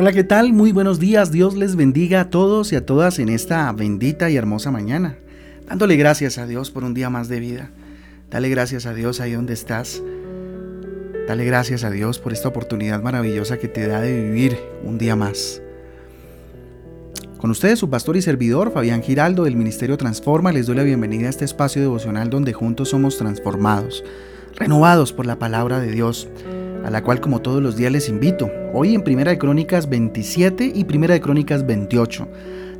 Hola, 0.00 0.12
¿qué 0.12 0.22
tal? 0.22 0.52
Muy 0.52 0.70
buenos 0.70 1.00
días. 1.00 1.32
Dios 1.32 1.56
les 1.56 1.74
bendiga 1.74 2.20
a 2.20 2.30
todos 2.30 2.72
y 2.72 2.76
a 2.76 2.86
todas 2.86 3.18
en 3.18 3.28
esta 3.28 3.72
bendita 3.72 4.30
y 4.30 4.36
hermosa 4.36 4.70
mañana. 4.70 5.18
Dándole 5.66 5.96
gracias 5.96 6.38
a 6.38 6.46
Dios 6.46 6.70
por 6.70 6.84
un 6.84 6.94
día 6.94 7.10
más 7.10 7.28
de 7.28 7.40
vida. 7.40 7.72
Dale 8.30 8.48
gracias 8.48 8.86
a 8.86 8.94
Dios 8.94 9.20
ahí 9.20 9.32
donde 9.32 9.54
estás. 9.54 10.00
Dale 11.26 11.44
gracias 11.44 11.82
a 11.82 11.90
Dios 11.90 12.20
por 12.20 12.32
esta 12.32 12.46
oportunidad 12.46 13.02
maravillosa 13.02 13.58
que 13.58 13.66
te 13.66 13.88
da 13.88 14.00
de 14.00 14.22
vivir 14.22 14.56
un 14.84 14.98
día 14.98 15.16
más. 15.16 15.60
Con 17.38 17.50
ustedes 17.50 17.80
su 17.80 17.90
pastor 17.90 18.16
y 18.16 18.22
servidor 18.22 18.70
Fabián 18.70 19.02
Giraldo 19.02 19.42
del 19.42 19.56
Ministerio 19.56 19.96
Transforma 19.96 20.52
les 20.52 20.66
doy 20.66 20.76
la 20.76 20.84
bienvenida 20.84 21.26
a 21.26 21.30
este 21.30 21.44
espacio 21.44 21.82
devocional 21.82 22.30
donde 22.30 22.52
juntos 22.52 22.90
somos 22.90 23.18
transformados, 23.18 24.04
renovados 24.54 25.12
por 25.12 25.26
la 25.26 25.40
palabra 25.40 25.80
de 25.80 25.90
Dios 25.90 26.28
a 26.84 26.90
la 26.90 27.02
cual 27.02 27.20
como 27.20 27.40
todos 27.40 27.62
los 27.62 27.76
días 27.76 27.92
les 27.92 28.08
invito. 28.08 28.50
Hoy 28.72 28.94
en 28.94 29.02
Primera 29.02 29.30
de 29.30 29.38
Crónicas 29.38 29.88
27 29.88 30.72
y 30.74 30.84
Primera 30.84 31.14
de 31.14 31.20
Crónicas 31.20 31.66
28. 31.66 32.28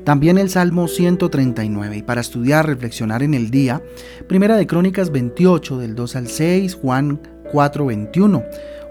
También 0.04 0.38
el 0.38 0.48
Salmo 0.48 0.88
139 0.88 1.98
y 1.98 2.02
para 2.02 2.20
estudiar, 2.20 2.66
reflexionar 2.66 3.22
en 3.22 3.34
el 3.34 3.50
día, 3.50 3.82
Primera 4.26 4.56
de 4.56 4.66
Crónicas 4.66 5.10
28 5.10 5.78
del 5.78 5.94
2 5.94 6.16
al 6.16 6.28
6, 6.28 6.74
Juan 6.76 7.20
4, 7.52 7.86
21. 7.86 8.44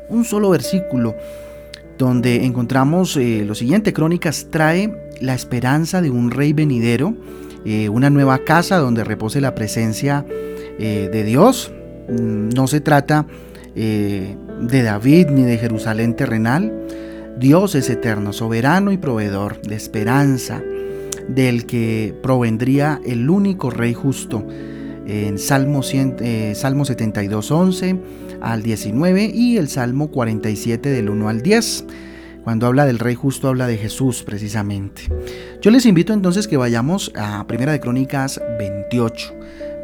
Un 0.10 0.26
solo 0.26 0.50
versículo 0.52 1.16
donde 1.98 2.46
encontramos 2.46 3.18
eh, 3.18 3.44
lo 3.46 3.56
siguiente, 3.56 3.94
Crónicas 3.94 4.48
trae 4.52 5.12
la 5.20 5.34
esperanza 5.34 6.02
de 6.02 6.12
un 6.12 6.30
rey 6.30 6.54
venidero, 6.54 7.16
eh, 7.66 7.90
una 7.90 8.10
nueva 8.10 8.40
casa 8.40 8.78
donde 8.78 9.04
repose 9.04 9.42
la 9.42 9.56
presencia 9.56 10.26
eh, 10.78 11.10
de 11.12 11.24
Dios. 11.24 11.72
Mm, 12.10 12.50
no 12.50 12.68
se 12.68 12.82
trata 12.82 13.26
de 14.62 14.84
David 14.84 15.28
ni 15.30 15.44
de 15.44 15.58
Jerusalén 15.58 16.16
terrenal. 16.16 16.74
Dios 17.40 17.76
es 17.76 17.90
eterno, 17.90 18.34
soberano 18.34 18.92
y 18.92 18.98
proveedor 18.98 19.62
de 19.62 19.76
esperanza, 19.76 20.62
del 21.28 21.66
que 21.66 22.16
provendría 22.24 23.00
el 23.06 23.30
único 23.30 23.70
Rey 23.70 23.94
justo. 23.94 24.46
En 25.06 25.38
Salmo, 25.38 25.84
100, 25.84 26.16
eh, 26.20 26.54
Salmo 26.56 26.84
72, 26.84 27.52
11 27.52 28.00
al 28.42 28.62
19 28.62 29.32
y 29.34 29.58
el 29.58 29.70
Salmo 29.70 30.10
47 30.10 30.90
del 30.90 31.10
1 31.10 31.30
al 31.30 31.42
10. 31.42 31.86
Cuando 32.44 32.68
habla 32.68 32.86
del 32.86 33.00
Rey 33.00 33.16
justo 33.16 33.48
habla 33.48 33.68
de 33.68 33.78
Jesús 33.78 34.24
precisamente. 34.24 35.04
Yo 35.62 35.72
les 35.72 35.86
invito 35.86 36.14
entonces 36.14 36.48
que 36.48 36.58
vayamos 36.58 37.12
a 37.16 37.46
Primera 37.48 37.72
de 37.72 37.80
Crónicas 37.80 38.42
28. 38.58 39.37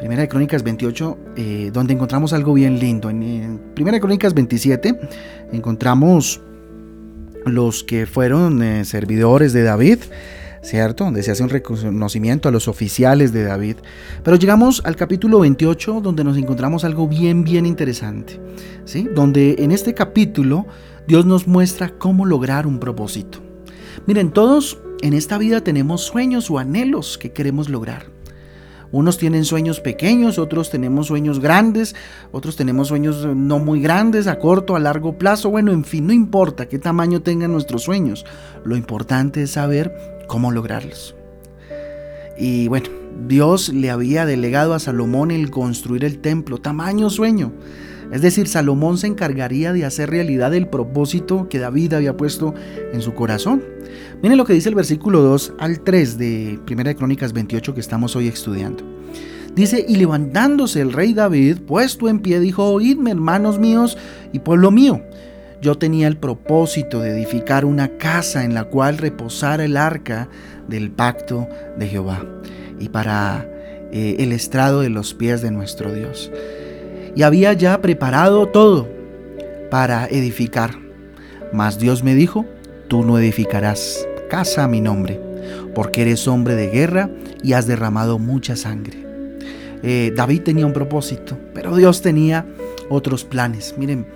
Primera 0.03 0.23
de 0.23 0.27
Crónicas 0.27 0.63
28, 0.63 1.17
eh, 1.37 1.69
donde 1.71 1.93
encontramos 1.93 2.33
algo 2.33 2.53
bien 2.53 2.77
lindo. 2.77 3.09
En, 3.09 3.71
Primera 3.73 3.95
de 3.95 4.01
Crónicas 4.01 4.33
27 4.33 4.99
encontramos 5.53 6.41
los 7.45 7.85
que 7.85 8.05
fueron 8.05 8.61
eh, 8.61 8.83
servidores 8.83 9.53
de 9.53 9.63
David, 9.63 9.99
¿cierto? 10.61 11.05
Donde 11.05 11.23
se 11.23 11.31
hace 11.31 11.41
un 11.41 11.47
reconocimiento 11.47 12.49
a 12.49 12.51
los 12.51 12.67
oficiales 12.67 13.31
de 13.31 13.45
David. 13.45 13.77
Pero 14.25 14.35
llegamos 14.35 14.81
al 14.83 14.97
capítulo 14.97 15.39
28, 15.39 16.01
donde 16.01 16.25
nos 16.25 16.35
encontramos 16.35 16.83
algo 16.83 17.07
bien, 17.07 17.45
bien 17.45 17.65
interesante, 17.65 18.41
¿sí? 18.83 19.07
Donde 19.15 19.55
en 19.59 19.71
este 19.71 19.93
capítulo 19.93 20.65
Dios 21.07 21.25
nos 21.25 21.47
muestra 21.47 21.97
cómo 21.97 22.25
lograr 22.25 22.67
un 22.67 22.77
propósito. 22.77 23.39
Miren, 24.05 24.31
todos 24.31 24.81
en 25.01 25.13
esta 25.13 25.37
vida 25.37 25.61
tenemos 25.61 26.01
sueños 26.01 26.51
o 26.51 26.59
anhelos 26.59 27.17
que 27.17 27.31
queremos 27.31 27.69
lograr. 27.69 28.12
Unos 28.93 29.17
tienen 29.17 29.43
sueños 29.43 29.79
pequeños, 29.79 30.37
otros 30.37 30.69
tenemos 30.69 31.07
sueños 31.07 31.39
grandes, 31.39 31.95
otros 32.31 32.55
tenemos 32.55 32.89
sueños 32.89 33.25
no 33.25 33.57
muy 33.57 33.81
grandes, 33.81 34.27
a 34.27 34.37
corto, 34.37 34.75
a 34.75 34.79
largo 34.79 35.17
plazo. 35.17 35.49
Bueno, 35.49 35.71
en 35.71 35.83
fin, 35.83 36.05
no 36.05 36.13
importa 36.13 36.67
qué 36.67 36.77
tamaño 36.77 37.23
tengan 37.23 37.51
nuestros 37.51 37.81
sueños. 37.81 38.23
Lo 38.63 38.75
importante 38.75 39.41
es 39.41 39.49
saber 39.49 40.23
cómo 40.27 40.51
lograrlos. 40.51 41.15
Y 42.37 42.67
bueno, 42.67 42.89
Dios 43.27 43.69
le 43.69 43.89
había 43.89 44.27
delegado 44.27 44.75
a 44.75 44.79
Salomón 44.79 45.31
el 45.31 45.49
construir 45.49 46.05
el 46.05 46.19
templo, 46.19 46.59
tamaño 46.59 47.09
sueño. 47.09 47.51
Es 48.11 48.21
decir, 48.21 48.47
Salomón 48.47 48.97
se 48.97 49.07
encargaría 49.07 49.73
de 49.73 49.85
hacer 49.85 50.09
realidad 50.09 50.53
el 50.53 50.67
propósito 50.67 51.47
que 51.49 51.59
David 51.59 51.93
había 51.93 52.17
puesto 52.17 52.53
en 52.93 53.01
su 53.01 53.13
corazón. 53.13 53.63
Miren 54.21 54.37
lo 54.37 54.45
que 54.45 54.53
dice 54.53 54.69
el 54.69 54.75
versículo 54.75 55.21
2 55.21 55.53
al 55.59 55.81
3 55.81 56.17
de 56.17 56.59
1 56.69 56.95
Crónicas 56.95 57.33
28 57.33 57.73
que 57.73 57.79
estamos 57.79 58.15
hoy 58.15 58.27
estudiando. 58.27 58.83
Dice, 59.55 59.85
y 59.87 59.97
levantándose 59.97 60.81
el 60.81 60.93
rey 60.93 61.13
David, 61.13 61.59
puesto 61.67 62.09
en 62.09 62.19
pie, 62.19 62.39
dijo, 62.39 62.65
oídme 62.65 63.11
hermanos 63.11 63.59
míos 63.59 63.97
y 64.31 64.39
pueblo 64.39 64.71
mío. 64.71 65.01
Yo 65.61 65.75
tenía 65.75 66.07
el 66.07 66.17
propósito 66.17 66.99
de 66.99 67.11
edificar 67.11 67.63
una 67.63 67.97
casa 67.97 68.43
en 68.43 68.53
la 68.53 68.65
cual 68.65 68.97
reposara 68.97 69.63
el 69.63 69.77
arca 69.77 70.27
del 70.67 70.91
pacto 70.91 71.47
de 71.77 71.87
Jehová 71.87 72.25
y 72.79 72.89
para 72.89 73.47
eh, 73.91 74.17
el 74.19 74.31
estrado 74.31 74.81
de 74.81 74.89
los 74.89 75.13
pies 75.13 75.41
de 75.41 75.51
nuestro 75.51 75.93
Dios 75.93 76.31
y 77.15 77.23
había 77.23 77.53
ya 77.53 77.81
preparado 77.81 78.47
todo 78.47 78.87
para 79.69 80.05
edificar. 80.07 80.71
Mas 81.51 81.79
Dios 81.79 82.03
me 82.03 82.15
dijo, 82.15 82.45
tú 82.87 83.03
no 83.03 83.17
edificarás 83.17 84.07
casa 84.29 84.63
a 84.63 84.67
mi 84.67 84.81
nombre, 84.81 85.19
porque 85.75 86.01
eres 86.01 86.27
hombre 86.27 86.55
de 86.55 86.69
guerra 86.69 87.09
y 87.43 87.53
has 87.53 87.67
derramado 87.67 88.17
mucha 88.19 88.55
sangre. 88.55 89.05
Eh, 89.83 90.13
David 90.15 90.41
tenía 90.43 90.65
un 90.65 90.73
propósito, 90.73 91.37
pero 91.53 91.75
Dios 91.75 92.01
tenía 92.01 92.45
otros 92.89 93.25
planes. 93.25 93.75
Miren, 93.77 94.07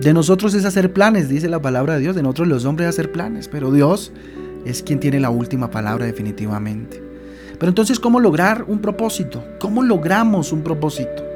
de 0.00 0.12
nosotros 0.12 0.54
es 0.54 0.64
hacer 0.64 0.92
planes, 0.92 1.28
dice 1.28 1.48
la 1.48 1.60
palabra 1.60 1.94
de 1.94 2.00
Dios, 2.00 2.16
de 2.16 2.22
nosotros 2.22 2.48
los 2.48 2.64
hombres 2.64 2.88
hacer 2.88 3.10
planes, 3.10 3.48
pero 3.48 3.72
Dios 3.72 4.12
es 4.64 4.82
quien 4.82 5.00
tiene 5.00 5.20
la 5.20 5.30
última 5.30 5.70
palabra 5.70 6.06
definitivamente. 6.06 7.02
Pero 7.58 7.68
entonces, 7.68 8.00
¿cómo 8.00 8.20
lograr 8.20 8.64
un 8.68 8.80
propósito? 8.80 9.44
¿Cómo 9.58 9.82
logramos 9.82 10.52
un 10.52 10.62
propósito? 10.62 11.29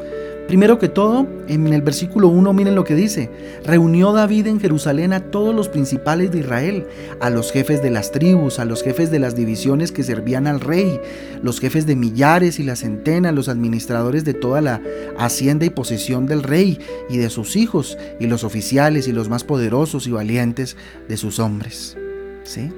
Primero 0.46 0.78
que 0.78 0.90
todo, 0.90 1.26
en 1.48 1.72
el 1.72 1.80
versículo 1.80 2.28
1 2.28 2.52
miren 2.52 2.74
lo 2.74 2.84
que 2.84 2.94
dice. 2.94 3.30
Reunió 3.64 4.12
David 4.12 4.46
en 4.46 4.60
Jerusalén 4.60 5.14
a 5.14 5.20
todos 5.20 5.54
los 5.54 5.70
principales 5.70 6.32
de 6.32 6.40
Israel, 6.40 6.86
a 7.18 7.30
los 7.30 7.50
jefes 7.50 7.82
de 7.82 7.90
las 7.90 8.12
tribus, 8.12 8.58
a 8.58 8.66
los 8.66 8.82
jefes 8.82 9.10
de 9.10 9.18
las 9.18 9.34
divisiones 9.34 9.90
que 9.90 10.02
servían 10.02 10.46
al 10.46 10.60
rey, 10.60 11.00
los 11.42 11.60
jefes 11.60 11.86
de 11.86 11.96
millares 11.96 12.58
y 12.58 12.62
la 12.62 12.76
centena, 12.76 13.32
los 13.32 13.48
administradores 13.48 14.26
de 14.26 14.34
toda 14.34 14.60
la 14.60 14.82
hacienda 15.16 15.64
y 15.64 15.70
posesión 15.70 16.26
del 16.26 16.42
rey 16.42 16.78
y 17.08 17.16
de 17.16 17.30
sus 17.30 17.56
hijos, 17.56 17.96
y 18.20 18.26
los 18.26 18.44
oficiales 18.44 19.08
y 19.08 19.12
los 19.12 19.30
más 19.30 19.44
poderosos 19.44 20.06
y 20.06 20.10
valientes 20.10 20.76
de 21.08 21.16
sus 21.16 21.38
hombres. 21.38 21.96
¿Sí? 22.42 22.70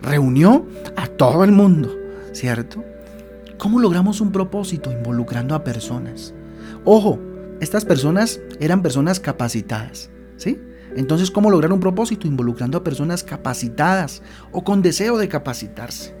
Reunió 0.00 0.66
a 0.96 1.06
todo 1.06 1.44
el 1.44 1.52
mundo, 1.52 1.94
¿cierto? 2.32 2.82
¿Cómo 3.58 3.78
logramos 3.78 4.22
un 4.22 4.32
propósito 4.32 4.90
involucrando 4.90 5.54
a 5.54 5.62
personas? 5.62 6.32
Ojo, 6.84 7.18
estas 7.60 7.84
personas 7.84 8.40
eran 8.58 8.82
personas 8.82 9.20
capacitadas, 9.20 10.10
¿sí? 10.36 10.58
Entonces, 10.96 11.30
¿cómo 11.30 11.50
lograr 11.50 11.72
un 11.72 11.80
propósito? 11.80 12.26
Involucrando 12.26 12.78
a 12.78 12.84
personas 12.84 13.22
capacitadas 13.22 14.22
o 14.50 14.64
con 14.64 14.82
deseo 14.82 15.18
de 15.18 15.28
capacitarse. 15.28 16.14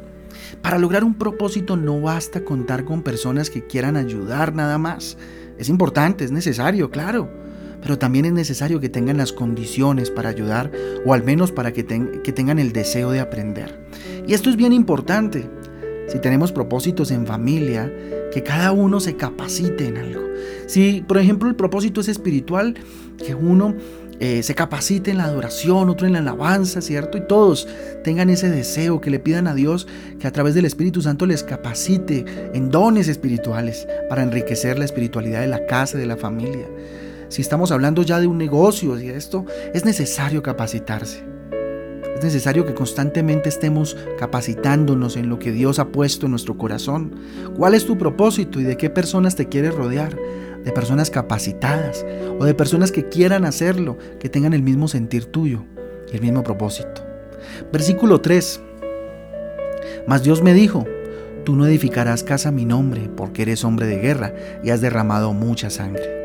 Para 0.62 0.78
lograr 0.78 1.02
un 1.02 1.14
propósito 1.14 1.76
no 1.76 2.00
basta 2.00 2.44
contar 2.44 2.84
con 2.84 3.02
personas 3.02 3.50
que 3.50 3.66
quieran 3.66 3.96
ayudar 3.96 4.54
nada 4.54 4.78
más. 4.78 5.16
Es 5.58 5.68
importante, 5.68 6.24
es 6.24 6.30
necesario, 6.30 6.90
claro, 6.90 7.30
pero 7.82 7.98
también 7.98 8.26
es 8.26 8.32
necesario 8.32 8.80
que 8.80 8.88
tengan 8.88 9.16
las 9.16 9.32
condiciones 9.32 10.10
para 10.10 10.28
ayudar 10.28 10.70
o 11.06 11.14
al 11.14 11.24
menos 11.24 11.52
para 11.52 11.72
que, 11.72 11.84
que 11.84 12.32
tengan 12.32 12.58
el 12.58 12.72
deseo 12.72 13.10
de 13.10 13.20
aprender. 13.20 13.86
Y 14.26 14.34
esto 14.34 14.50
es 14.50 14.56
bien 14.56 14.72
importante. 14.72 15.48
Si 16.10 16.18
tenemos 16.18 16.50
propósitos 16.50 17.12
en 17.12 17.24
familia, 17.24 17.92
que 18.32 18.42
cada 18.42 18.72
uno 18.72 18.98
se 18.98 19.16
capacite 19.16 19.86
en 19.86 19.96
algo. 19.96 20.22
Si, 20.66 21.04
por 21.06 21.18
ejemplo, 21.18 21.48
el 21.48 21.54
propósito 21.54 22.00
es 22.00 22.08
espiritual, 22.08 22.74
que 23.24 23.36
uno 23.36 23.76
eh, 24.18 24.42
se 24.42 24.54
capacite 24.54 25.12
en 25.12 25.18
la 25.18 25.24
adoración, 25.24 25.88
otro 25.88 26.08
en 26.08 26.14
la 26.14 26.18
alabanza, 26.18 26.80
¿cierto? 26.80 27.16
Y 27.16 27.26
todos 27.26 27.68
tengan 28.02 28.28
ese 28.28 28.50
deseo, 28.50 29.00
que 29.00 29.10
le 29.10 29.20
pidan 29.20 29.46
a 29.46 29.54
Dios 29.54 29.86
que 30.18 30.26
a 30.26 30.32
través 30.32 30.54
del 30.54 30.64
Espíritu 30.64 31.00
Santo 31.00 31.26
les 31.26 31.44
capacite 31.44 32.24
en 32.54 32.70
dones 32.70 33.06
espirituales 33.06 33.86
para 34.08 34.22
enriquecer 34.22 34.80
la 34.80 34.86
espiritualidad 34.86 35.40
de 35.42 35.46
la 35.46 35.64
casa, 35.64 35.96
de 35.96 36.06
la 36.06 36.16
familia. 36.16 36.66
Si 37.28 37.40
estamos 37.40 37.70
hablando 37.70 38.02
ya 38.02 38.18
de 38.18 38.26
un 38.26 38.36
negocio 38.36 39.00
y 39.00 39.08
esto, 39.08 39.46
es 39.72 39.84
necesario 39.84 40.42
capacitarse. 40.42 41.29
Es 42.20 42.24
necesario 42.24 42.66
que 42.66 42.74
constantemente 42.74 43.48
estemos 43.48 43.96
capacitándonos 44.18 45.16
en 45.16 45.30
lo 45.30 45.38
que 45.38 45.52
Dios 45.52 45.78
ha 45.78 45.88
puesto 45.88 46.26
en 46.26 46.32
nuestro 46.32 46.58
corazón. 46.58 47.14
¿Cuál 47.56 47.72
es 47.72 47.86
tu 47.86 47.96
propósito 47.96 48.60
y 48.60 48.62
de 48.62 48.76
qué 48.76 48.90
personas 48.90 49.36
te 49.36 49.48
quieres 49.48 49.74
rodear? 49.74 50.14
De 50.62 50.70
personas 50.70 51.08
capacitadas 51.08 52.04
o 52.38 52.44
de 52.44 52.52
personas 52.52 52.92
que 52.92 53.08
quieran 53.08 53.46
hacerlo, 53.46 53.96
que 54.18 54.28
tengan 54.28 54.52
el 54.52 54.62
mismo 54.62 54.86
sentir 54.86 55.24
tuyo 55.24 55.64
y 56.12 56.16
el 56.16 56.20
mismo 56.20 56.42
propósito. 56.42 57.02
Versículo 57.72 58.20
3. 58.20 58.60
Mas 60.06 60.22
Dios 60.22 60.42
me 60.42 60.52
dijo, 60.52 60.84
tú 61.46 61.56
no 61.56 61.64
edificarás 61.64 62.22
casa 62.22 62.50
a 62.50 62.52
mi 62.52 62.66
nombre, 62.66 63.08
porque 63.16 63.40
eres 63.40 63.64
hombre 63.64 63.86
de 63.86 63.96
guerra 63.96 64.34
y 64.62 64.68
has 64.68 64.82
derramado 64.82 65.32
mucha 65.32 65.70
sangre. 65.70 66.19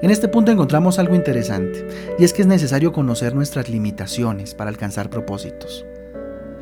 En 0.00 0.10
este 0.10 0.28
punto 0.28 0.52
encontramos 0.52 0.98
algo 0.98 1.14
interesante, 1.14 1.86
y 2.18 2.24
es 2.24 2.32
que 2.32 2.42
es 2.42 2.48
necesario 2.48 2.92
conocer 2.92 3.34
nuestras 3.34 3.68
limitaciones 3.68 4.54
para 4.54 4.70
alcanzar 4.70 5.10
propósitos. 5.10 5.84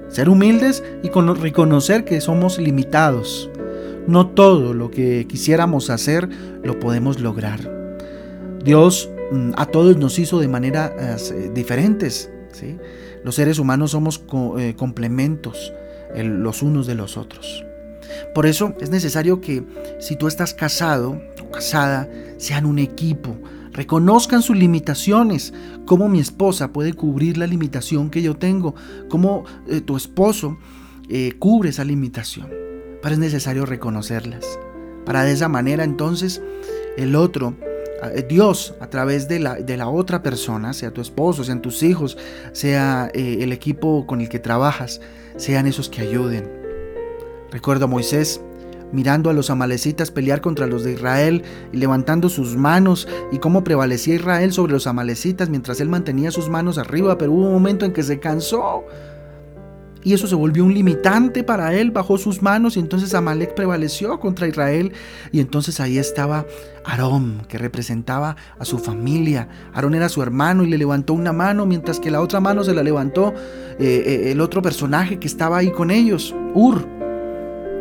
Ser 0.08 0.28
humildes 0.28 0.82
y 1.02 1.10
reconocer 1.10 2.04
que 2.04 2.20
somos 2.20 2.58
limitados. 2.58 3.50
No 4.06 4.28
todo 4.28 4.72
lo 4.72 4.90
que 4.90 5.26
quisiéramos 5.28 5.90
hacer 5.90 6.28
lo 6.62 6.78
podemos 6.78 7.20
lograr. 7.20 7.60
Dios 8.64 9.10
mm, 9.32 9.52
a 9.56 9.66
todos 9.66 9.96
nos 9.96 10.18
hizo 10.18 10.40
de 10.40 10.48
maneras 10.48 11.30
eh, 11.30 11.50
diferentes. 11.52 12.30
Los 13.22 13.34
seres 13.34 13.58
humanos 13.58 13.90
somos 13.90 14.22
eh, 14.58 14.74
complementos 14.76 15.74
los 16.14 16.62
unos 16.62 16.86
de 16.86 16.94
los 16.94 17.16
otros. 17.16 17.64
Por 18.34 18.46
eso 18.46 18.74
es 18.80 18.90
necesario 18.90 19.40
que 19.40 19.64
si 19.98 20.16
tú 20.16 20.28
estás 20.28 20.54
casado 20.54 21.20
sean 21.58 22.67
un 22.67 22.79
equipo, 22.79 23.37
reconozcan 23.73 24.43
sus 24.43 24.56
limitaciones, 24.56 25.53
cómo 25.85 26.08
mi 26.08 26.19
esposa 26.19 26.73
puede 26.73 26.94
cubrir 26.94 27.37
la 27.37 27.47
limitación 27.47 28.11
que 28.11 28.23
yo 28.23 28.37
tengo, 28.37 28.75
cómo 29.08 29.44
eh, 29.69 29.81
tu 29.82 29.97
esposo 29.97 30.58
eh, 31.08 31.35
cubre 31.38 31.70
esa 31.70 31.85
limitación. 31.85 32.49
Pero 33.03 33.14
es 33.14 33.19
necesario 33.19 33.67
reconocerlas. 33.67 34.44
Para 35.05 35.25
de 35.25 35.32
esa 35.32 35.49
manera 35.49 35.85
entonces 35.85 36.43
el 36.97 37.14
otro, 37.14 37.55
eh, 38.03 38.26
Dios 38.29 38.75
a 38.81 38.88
través 38.88 39.29
de 39.29 39.41
la, 39.41 39.56
de 39.56 39.76
la 39.76 39.88
otra 39.88 40.23
persona, 40.23 40.73
sea 40.73 40.91
tu 40.91 41.03
esposo, 41.03 41.44
sean 41.44 41.61
tus 41.61 41.82
hijos, 41.82 42.17
sea 42.53 43.11
el 43.14 43.53
equipo 43.53 44.06
con 44.06 44.23
el 44.23 44.29
que 44.29 44.38
trabajas, 44.38 45.00
sean 45.37 45.67
esos 45.67 45.91
que 45.91 46.00
ayuden. 46.00 46.50
Recuerdo 47.50 47.85
a 47.85 47.88
Moisés 47.88 48.41
mirando 48.92 49.30
a 49.30 49.32
los 49.32 49.50
amalecitas 49.50 50.10
pelear 50.10 50.40
contra 50.40 50.66
los 50.66 50.84
de 50.84 50.92
Israel 50.92 51.42
y 51.72 51.76
levantando 51.76 52.28
sus 52.28 52.56
manos 52.56 53.08
y 53.32 53.38
cómo 53.38 53.64
prevalecía 53.64 54.14
Israel 54.14 54.52
sobre 54.52 54.72
los 54.72 54.86
amalecitas 54.86 55.48
mientras 55.48 55.80
él 55.80 55.88
mantenía 55.88 56.30
sus 56.30 56.48
manos 56.48 56.78
arriba, 56.78 57.18
pero 57.18 57.32
hubo 57.32 57.46
un 57.46 57.52
momento 57.52 57.84
en 57.84 57.92
que 57.92 58.02
se 58.02 58.18
cansó 58.18 58.84
y 60.06 60.14
eso 60.14 60.28
se 60.28 60.36
volvió 60.36 60.64
un 60.64 60.72
limitante 60.72 61.42
para 61.42 61.74
él, 61.74 61.90
bajó 61.90 62.16
sus 62.16 62.40
manos 62.40 62.76
y 62.76 62.78
entonces 62.78 63.12
Amalek 63.12 63.54
prevaleció 63.54 64.20
contra 64.20 64.46
Israel 64.46 64.92
y 65.32 65.40
entonces 65.40 65.80
ahí 65.80 65.98
estaba 65.98 66.46
Aarón, 66.84 67.42
que 67.48 67.58
representaba 67.58 68.36
a 68.56 68.64
su 68.64 68.78
familia. 68.78 69.48
Aarón 69.74 69.96
era 69.96 70.08
su 70.08 70.22
hermano 70.22 70.62
y 70.62 70.68
le 70.68 70.78
levantó 70.78 71.12
una 71.12 71.32
mano 71.32 71.66
mientras 71.66 71.98
que 71.98 72.12
la 72.12 72.20
otra 72.20 72.38
mano 72.38 72.62
se 72.62 72.72
la 72.72 72.84
levantó 72.84 73.34
eh, 73.80 74.04
eh, 74.06 74.30
el 74.30 74.40
otro 74.40 74.62
personaje 74.62 75.18
que 75.18 75.26
estaba 75.26 75.58
ahí 75.58 75.72
con 75.72 75.90
ellos, 75.90 76.32
Ur 76.54 76.95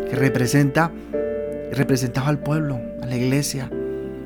que 0.10 0.16
representa, 0.16 0.92
representaba 1.72 2.28
al 2.28 2.40
pueblo, 2.40 2.80
a 3.02 3.06
la 3.06 3.16
iglesia. 3.16 3.70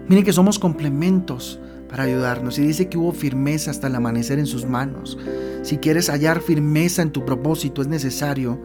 Miren 0.07 0.23
que 0.23 0.33
somos 0.33 0.59
complementos 0.59 1.59
para 1.89 2.03
ayudarnos. 2.03 2.57
Y 2.59 2.61
dice 2.61 2.87
que 2.87 2.97
hubo 2.97 3.11
firmeza 3.11 3.71
hasta 3.71 3.87
el 3.87 3.95
amanecer 3.95 4.39
en 4.39 4.45
sus 4.45 4.65
manos. 4.65 5.17
Si 5.63 5.77
quieres 5.77 6.09
hallar 6.09 6.39
firmeza 6.39 7.01
en 7.01 7.11
tu 7.11 7.25
propósito, 7.25 7.81
es 7.81 7.87
necesario 7.87 8.61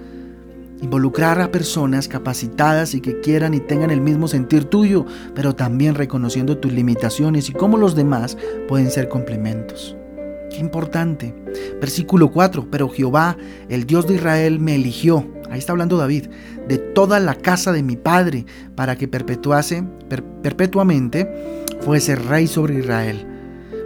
involucrar 0.82 1.40
a 1.40 1.50
personas 1.50 2.08
capacitadas 2.08 2.94
y 2.94 3.00
que 3.00 3.20
quieran 3.20 3.54
y 3.54 3.60
tengan 3.60 3.90
el 3.90 4.00
mismo 4.00 4.28
sentir 4.28 4.66
tuyo, 4.66 5.06
pero 5.34 5.54
también 5.54 5.94
reconociendo 5.94 6.58
tus 6.58 6.72
limitaciones 6.72 7.48
y 7.48 7.52
cómo 7.52 7.78
los 7.78 7.94
demás 7.94 8.36
pueden 8.68 8.90
ser 8.90 9.08
complementos. 9.08 9.96
Qué 10.54 10.60
importante. 10.60 11.34
Versículo 11.80 12.30
4. 12.30 12.68
Pero 12.70 12.88
Jehová, 12.88 13.36
el 13.68 13.86
Dios 13.86 14.06
de 14.06 14.14
Israel, 14.14 14.60
me 14.60 14.76
eligió. 14.76 15.26
Ahí 15.50 15.58
está 15.58 15.72
hablando 15.72 15.96
David. 15.96 16.26
De 16.68 16.78
toda 16.78 17.18
la 17.18 17.34
casa 17.34 17.72
de 17.72 17.82
mi 17.82 17.96
padre, 17.96 18.46
para 18.76 18.94
que 18.94 19.08
perpetuase, 19.08 19.82
perpetuamente 20.42 21.28
fuese 21.80 22.14
rey 22.14 22.46
sobre 22.46 22.78
Israel. 22.78 23.26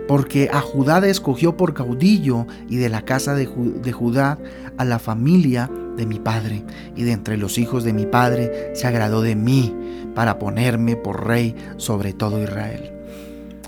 Porque 0.06 0.50
a 0.52 0.60
Judá 0.60 0.98
escogió 1.08 1.56
por 1.56 1.72
caudillo 1.72 2.46
y 2.68 2.76
de 2.76 2.90
la 2.90 3.00
casa 3.02 3.34
de, 3.34 3.46
Judá 3.46 4.38
a 4.76 4.84
la 4.84 4.98
familia 4.98 5.70
de 5.96 6.04
mi 6.04 6.18
padre. 6.18 6.64
Y 6.94 7.04
de 7.04 7.12
entre 7.12 7.38
los 7.38 7.56
hijos 7.56 7.82
de 7.82 7.94
mi 7.94 8.04
padre 8.04 8.72
se 8.74 8.86
agradó 8.86 9.22
de 9.22 9.36
mí 9.36 9.74
para 10.14 10.38
ponerme 10.38 10.96
por 10.96 11.26
rey 11.26 11.54
sobre 11.78 12.12
todo 12.12 12.42
Israel. 12.42 12.92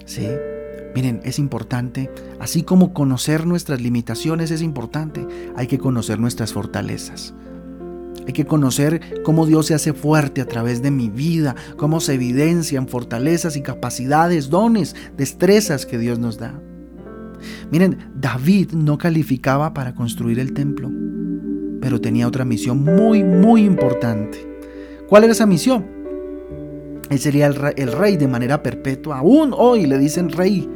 ¿Sí? 0.05 0.26
Miren, 0.94 1.20
es 1.25 1.38
importante, 1.38 2.10
así 2.40 2.62
como 2.62 2.92
conocer 2.92 3.46
nuestras 3.46 3.81
limitaciones 3.81 4.50
es 4.50 4.60
importante, 4.60 5.26
hay 5.54 5.66
que 5.69 5.78
conocer 5.78 6.19
nuestras 6.19 6.52
fortalezas. 6.52 7.32
Hay 8.26 8.32
que 8.32 8.44
conocer 8.44 9.22
cómo 9.22 9.46
Dios 9.46 9.66
se 9.66 9.75
hace 9.75 9.92
fuerte 9.92 10.40
a 10.40 10.46
través 10.46 10.82
de 10.82 10.90
mi 10.90 11.08
vida, 11.08 11.54
cómo 11.76 12.00
se 12.00 12.14
evidencian 12.14 12.88
fortalezas 12.88 13.56
y 13.56 13.62
capacidades, 13.62 14.50
dones, 14.50 14.96
destrezas 15.16 15.87
que 15.87 15.98
Dios 15.98 16.19
nos 16.19 16.38
da. 16.38 16.60
Miren, 17.70 18.10
David 18.14 18.72
no 18.72 18.98
calificaba 18.98 19.72
para 19.72 19.94
construir 19.94 20.38
el 20.38 20.52
templo, 20.52 20.90
pero 21.81 22.00
tenía 22.00 22.26
otra 22.26 22.44
misión 22.44 22.84
muy, 22.84 23.22
muy 23.25 23.62
importante. 23.62 24.46
¿Cuál 25.08 25.25
era 25.25 25.32
esa 25.32 25.46
misión? 25.46 25.86
Él 27.08 27.19
sería 27.19 27.46
el 27.46 27.54
rey, 27.54 27.75
el 27.76 27.93
rey 27.93 28.16
de 28.16 28.28
manera 28.28 28.62
perpetua. 28.62 29.19
Aún 29.19 29.52
hoy 29.56 29.86
le 29.86 29.98
dicen 29.98 30.31
rey 30.31 30.69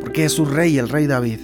porque 0.00 0.24
es 0.24 0.32
su 0.32 0.44
rey, 0.44 0.78
el 0.78 0.88
rey 0.88 1.06
David. 1.06 1.40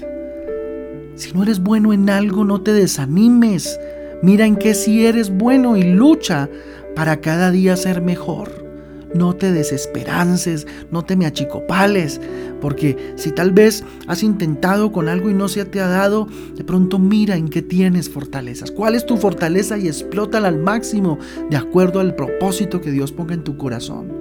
Si 1.14 1.32
no 1.32 1.42
eres 1.42 1.60
bueno 1.60 1.92
en 1.92 2.10
algo, 2.10 2.44
no 2.44 2.60
te 2.60 2.72
desanimes. 2.72 3.78
Mira 4.22 4.46
en 4.46 4.56
qué 4.56 4.74
si 4.74 5.06
eres 5.06 5.30
bueno 5.30 5.76
y 5.76 5.82
lucha 5.82 6.48
para 6.94 7.20
cada 7.20 7.50
día 7.50 7.76
ser 7.76 8.02
mejor. 8.02 8.66
No 9.14 9.34
te 9.34 9.52
desesperances, 9.52 10.66
no 10.90 11.04
te 11.04 11.16
me 11.16 11.26
achicopales, 11.26 12.20
porque 12.60 13.14
si 13.16 13.30
tal 13.30 13.52
vez 13.52 13.84
has 14.08 14.22
intentado 14.22 14.92
con 14.92 15.08
algo 15.08 15.30
y 15.30 15.34
no 15.34 15.48
se 15.48 15.64
te 15.64 15.80
ha 15.80 15.88
dado, 15.88 16.28
de 16.54 16.64
pronto 16.64 16.98
mira 16.98 17.36
en 17.36 17.48
qué 17.48 17.62
tienes 17.62 18.10
fortalezas. 18.10 18.70
¿Cuál 18.70 18.94
es 18.94 19.06
tu 19.06 19.16
fortaleza 19.16 19.78
y 19.78 19.86
explótala 19.86 20.48
al 20.48 20.58
máximo 20.58 21.18
de 21.50 21.56
acuerdo 21.56 22.00
al 22.00 22.14
propósito 22.14 22.80
que 22.80 22.90
Dios 22.90 23.12
ponga 23.12 23.34
en 23.34 23.44
tu 23.44 23.56
corazón? 23.56 24.12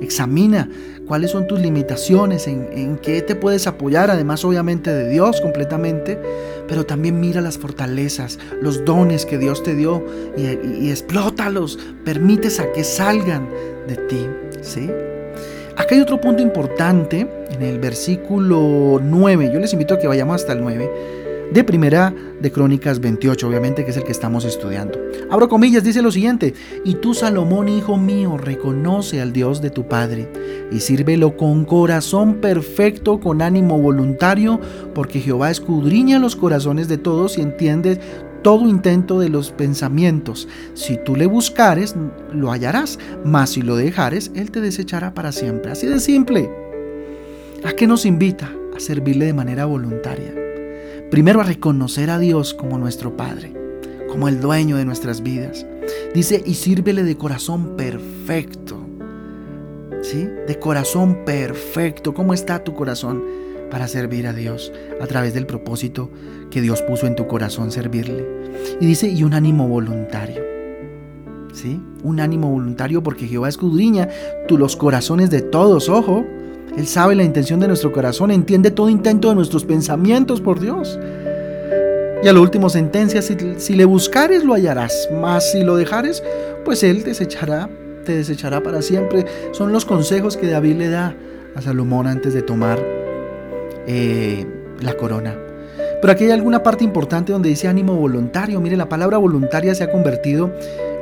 Examina 0.00 0.70
cuáles 1.08 1.30
son 1.30 1.48
tus 1.48 1.60
limitaciones, 1.60 2.46
en, 2.46 2.98
qué 2.98 3.22
te 3.22 3.34
puedes 3.34 3.66
apoyar, 3.66 4.10
además 4.10 4.44
obviamente 4.44 4.92
de 4.92 5.08
Dios 5.08 5.40
completamente, 5.40 6.20
pero 6.68 6.84
también 6.84 7.18
mira 7.18 7.40
las 7.40 7.58
fortalezas, 7.58 8.38
los 8.60 8.84
dones 8.84 9.24
que 9.24 9.38
Dios 9.38 9.62
te 9.62 9.74
dio 9.74 10.04
y, 10.36 10.90
explótalos, 10.90 11.78
permites 12.04 12.60
a 12.60 12.70
que 12.72 12.84
salgan 12.84 13.48
de 13.88 13.96
ti, 13.96 14.26
¿sí? 14.60 14.90
Acá 15.76 15.94
hay 15.94 16.00
otro 16.00 16.20
punto 16.20 16.42
importante 16.42 17.26
en 17.50 17.62
el 17.62 17.78
versículo 17.78 19.00
9, 19.02 19.50
yo 19.52 19.58
les 19.58 19.72
invito 19.72 19.94
a 19.94 19.98
que 19.98 20.06
vayamos 20.06 20.42
hasta 20.42 20.52
el 20.52 20.60
9 20.60 21.27
de 21.52 21.64
Primera 21.64 22.14
de 22.40 22.52
Crónicas 22.52 23.00
28, 23.00 23.48
obviamente 23.48 23.84
que 23.84 23.90
es 23.90 23.96
el 23.96 24.04
que 24.04 24.12
estamos 24.12 24.44
estudiando. 24.44 24.98
Abro 25.30 25.48
comillas, 25.48 25.82
dice 25.82 26.02
lo 26.02 26.12
siguiente, 26.12 26.54
y 26.84 26.96
tú 26.96 27.14
Salomón, 27.14 27.68
hijo 27.68 27.96
mío, 27.96 28.36
reconoce 28.36 29.20
al 29.20 29.32
Dios 29.32 29.62
de 29.62 29.70
tu 29.70 29.88
Padre 29.88 30.30
y 30.70 30.80
sírvelo 30.80 31.36
con 31.36 31.64
corazón 31.64 32.34
perfecto, 32.34 33.18
con 33.20 33.42
ánimo 33.42 33.78
voluntario, 33.78 34.60
porque 34.94 35.20
Jehová 35.20 35.50
escudriña 35.50 36.18
los 36.18 36.36
corazones 36.36 36.88
de 36.88 36.98
todos 36.98 37.38
y 37.38 37.40
entiende 37.40 37.98
todo 38.42 38.68
intento 38.68 39.18
de 39.18 39.30
los 39.30 39.50
pensamientos. 39.50 40.48
Si 40.74 40.96
tú 41.02 41.16
le 41.16 41.26
buscares, 41.26 41.96
lo 42.32 42.52
hallarás, 42.52 42.98
mas 43.24 43.50
si 43.50 43.62
lo 43.62 43.76
dejares, 43.76 44.30
Él 44.34 44.50
te 44.50 44.60
desechará 44.60 45.14
para 45.14 45.32
siempre. 45.32 45.72
Así 45.72 45.86
de 45.86 45.98
simple. 45.98 46.50
¿A 47.64 47.72
qué 47.72 47.86
nos 47.86 48.06
invita? 48.06 48.52
A 48.76 48.80
servirle 48.80 49.26
de 49.26 49.34
manera 49.34 49.64
voluntaria. 49.64 50.47
Primero 51.10 51.40
a 51.40 51.44
reconocer 51.44 52.10
a 52.10 52.18
Dios 52.18 52.52
como 52.52 52.76
nuestro 52.76 53.16
Padre, 53.16 53.54
como 54.10 54.28
el 54.28 54.42
dueño 54.42 54.76
de 54.76 54.84
nuestras 54.84 55.22
vidas. 55.22 55.64
Dice, 56.14 56.42
y 56.44 56.52
sírvele 56.52 57.02
de 57.02 57.16
corazón 57.16 57.76
perfecto. 57.78 58.76
¿Sí? 60.02 60.28
De 60.46 60.58
corazón 60.58 61.24
perfecto. 61.24 62.12
¿Cómo 62.12 62.34
está 62.34 62.62
tu 62.62 62.74
corazón 62.74 63.24
para 63.70 63.88
servir 63.88 64.26
a 64.26 64.34
Dios 64.34 64.70
a 65.00 65.06
través 65.06 65.32
del 65.32 65.46
propósito 65.46 66.10
que 66.50 66.60
Dios 66.60 66.82
puso 66.82 67.06
en 67.06 67.16
tu 67.16 67.26
corazón 67.26 67.70
servirle? 67.70 68.26
Y 68.78 68.84
dice, 68.84 69.08
y 69.08 69.24
un 69.24 69.32
ánimo 69.32 69.66
voluntario. 69.66 70.42
¿Sí? 71.54 71.80
Un 72.02 72.20
ánimo 72.20 72.50
voluntario 72.50 73.02
porque 73.02 73.26
Jehová 73.26 73.48
escudriña 73.48 74.10
tú 74.46 74.58
los 74.58 74.76
corazones 74.76 75.30
de 75.30 75.40
todos, 75.40 75.88
ojo, 75.88 76.26
él 76.76 76.86
sabe 76.86 77.14
la 77.14 77.24
intención 77.24 77.60
de 77.60 77.68
nuestro 77.68 77.92
corazón, 77.92 78.30
entiende 78.30 78.70
todo 78.70 78.88
intento 78.88 79.28
de 79.28 79.34
nuestros 79.34 79.64
pensamientos 79.64 80.40
por 80.40 80.60
Dios. 80.60 80.98
Y 82.22 82.28
a 82.28 82.32
la 82.32 82.40
última 82.40 82.68
sentencia, 82.68 83.22
si, 83.22 83.74
le 83.74 83.84
buscares 83.84 84.44
lo 84.44 84.54
hallarás, 84.54 85.08
mas 85.20 85.52
si 85.52 85.62
lo 85.62 85.76
dejares, 85.76 86.22
pues 86.64 86.82
Él 86.82 87.04
desechará, 87.04 87.68
te 88.04 88.14
desechará 88.14 88.62
para 88.62 88.82
siempre. 88.82 89.24
Son 89.52 89.72
los 89.72 89.84
consejos 89.84 90.36
que 90.36 90.48
David 90.48 90.76
le 90.76 90.88
da 90.88 91.14
a 91.54 91.62
Salomón 91.62 92.06
antes 92.06 92.34
de 92.34 92.42
tomar 92.42 92.78
eh, 93.86 94.46
la 94.80 94.94
corona. 94.94 95.47
Pero 96.00 96.12
aquí 96.12 96.24
hay 96.24 96.30
alguna 96.30 96.62
parte 96.62 96.84
importante 96.84 97.32
donde 97.32 97.48
dice 97.48 97.66
ánimo 97.66 97.96
voluntario. 97.96 98.60
Mire, 98.60 98.76
la 98.76 98.88
palabra 98.88 99.18
voluntaria 99.18 99.74
se 99.74 99.84
ha 99.84 99.90
convertido 99.90 100.52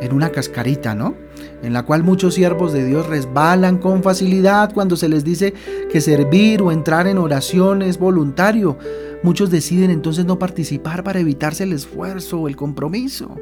en 0.00 0.12
una 0.12 0.30
cascarita, 0.30 0.94
¿no? 0.94 1.14
En 1.62 1.72
la 1.72 1.84
cual 1.84 2.02
muchos 2.02 2.34
siervos 2.34 2.72
de 2.72 2.84
Dios 2.84 3.06
resbalan 3.06 3.78
con 3.78 4.02
facilidad 4.02 4.72
cuando 4.72 4.96
se 4.96 5.08
les 5.08 5.24
dice 5.24 5.54
que 5.90 6.00
servir 6.00 6.62
o 6.62 6.72
entrar 6.72 7.06
en 7.06 7.18
oración 7.18 7.82
es 7.82 7.98
voluntario. 7.98 8.78
Muchos 9.22 9.50
deciden 9.50 9.90
entonces 9.90 10.24
no 10.24 10.38
participar 10.38 11.02
para 11.02 11.20
evitarse 11.20 11.64
el 11.64 11.72
esfuerzo 11.72 12.40
o 12.40 12.48
el 12.48 12.56
compromiso. 12.56 13.34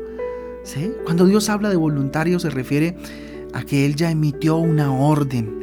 ¿Sí? 0.64 0.92
Cuando 1.04 1.26
Dios 1.26 1.48
habla 1.50 1.68
de 1.68 1.76
voluntario 1.76 2.40
se 2.40 2.50
refiere 2.50 2.96
a 3.52 3.62
que 3.62 3.84
Él 3.84 3.94
ya 3.94 4.10
emitió 4.10 4.56
una 4.56 4.92
orden. 4.92 5.60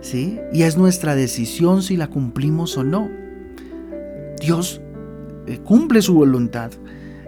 ¿Sí? 0.00 0.38
Y 0.52 0.62
es 0.62 0.78
nuestra 0.78 1.14
decisión 1.14 1.82
si 1.82 1.96
la 1.96 2.06
cumplimos 2.08 2.76
o 2.78 2.84
no. 2.84 3.10
Dios 4.40 4.80
eh, 5.48 5.58
cumple 5.64 6.02
su 6.02 6.14
voluntad. 6.14 6.70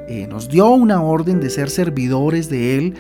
Eh, 0.09 0.27
nos 0.29 0.49
dio 0.49 0.69
una 0.71 1.03
orden 1.03 1.41
de 1.41 1.51
ser 1.51 1.71
servidores 1.71 2.51
de 2.51 2.77
Él, 2.77 2.95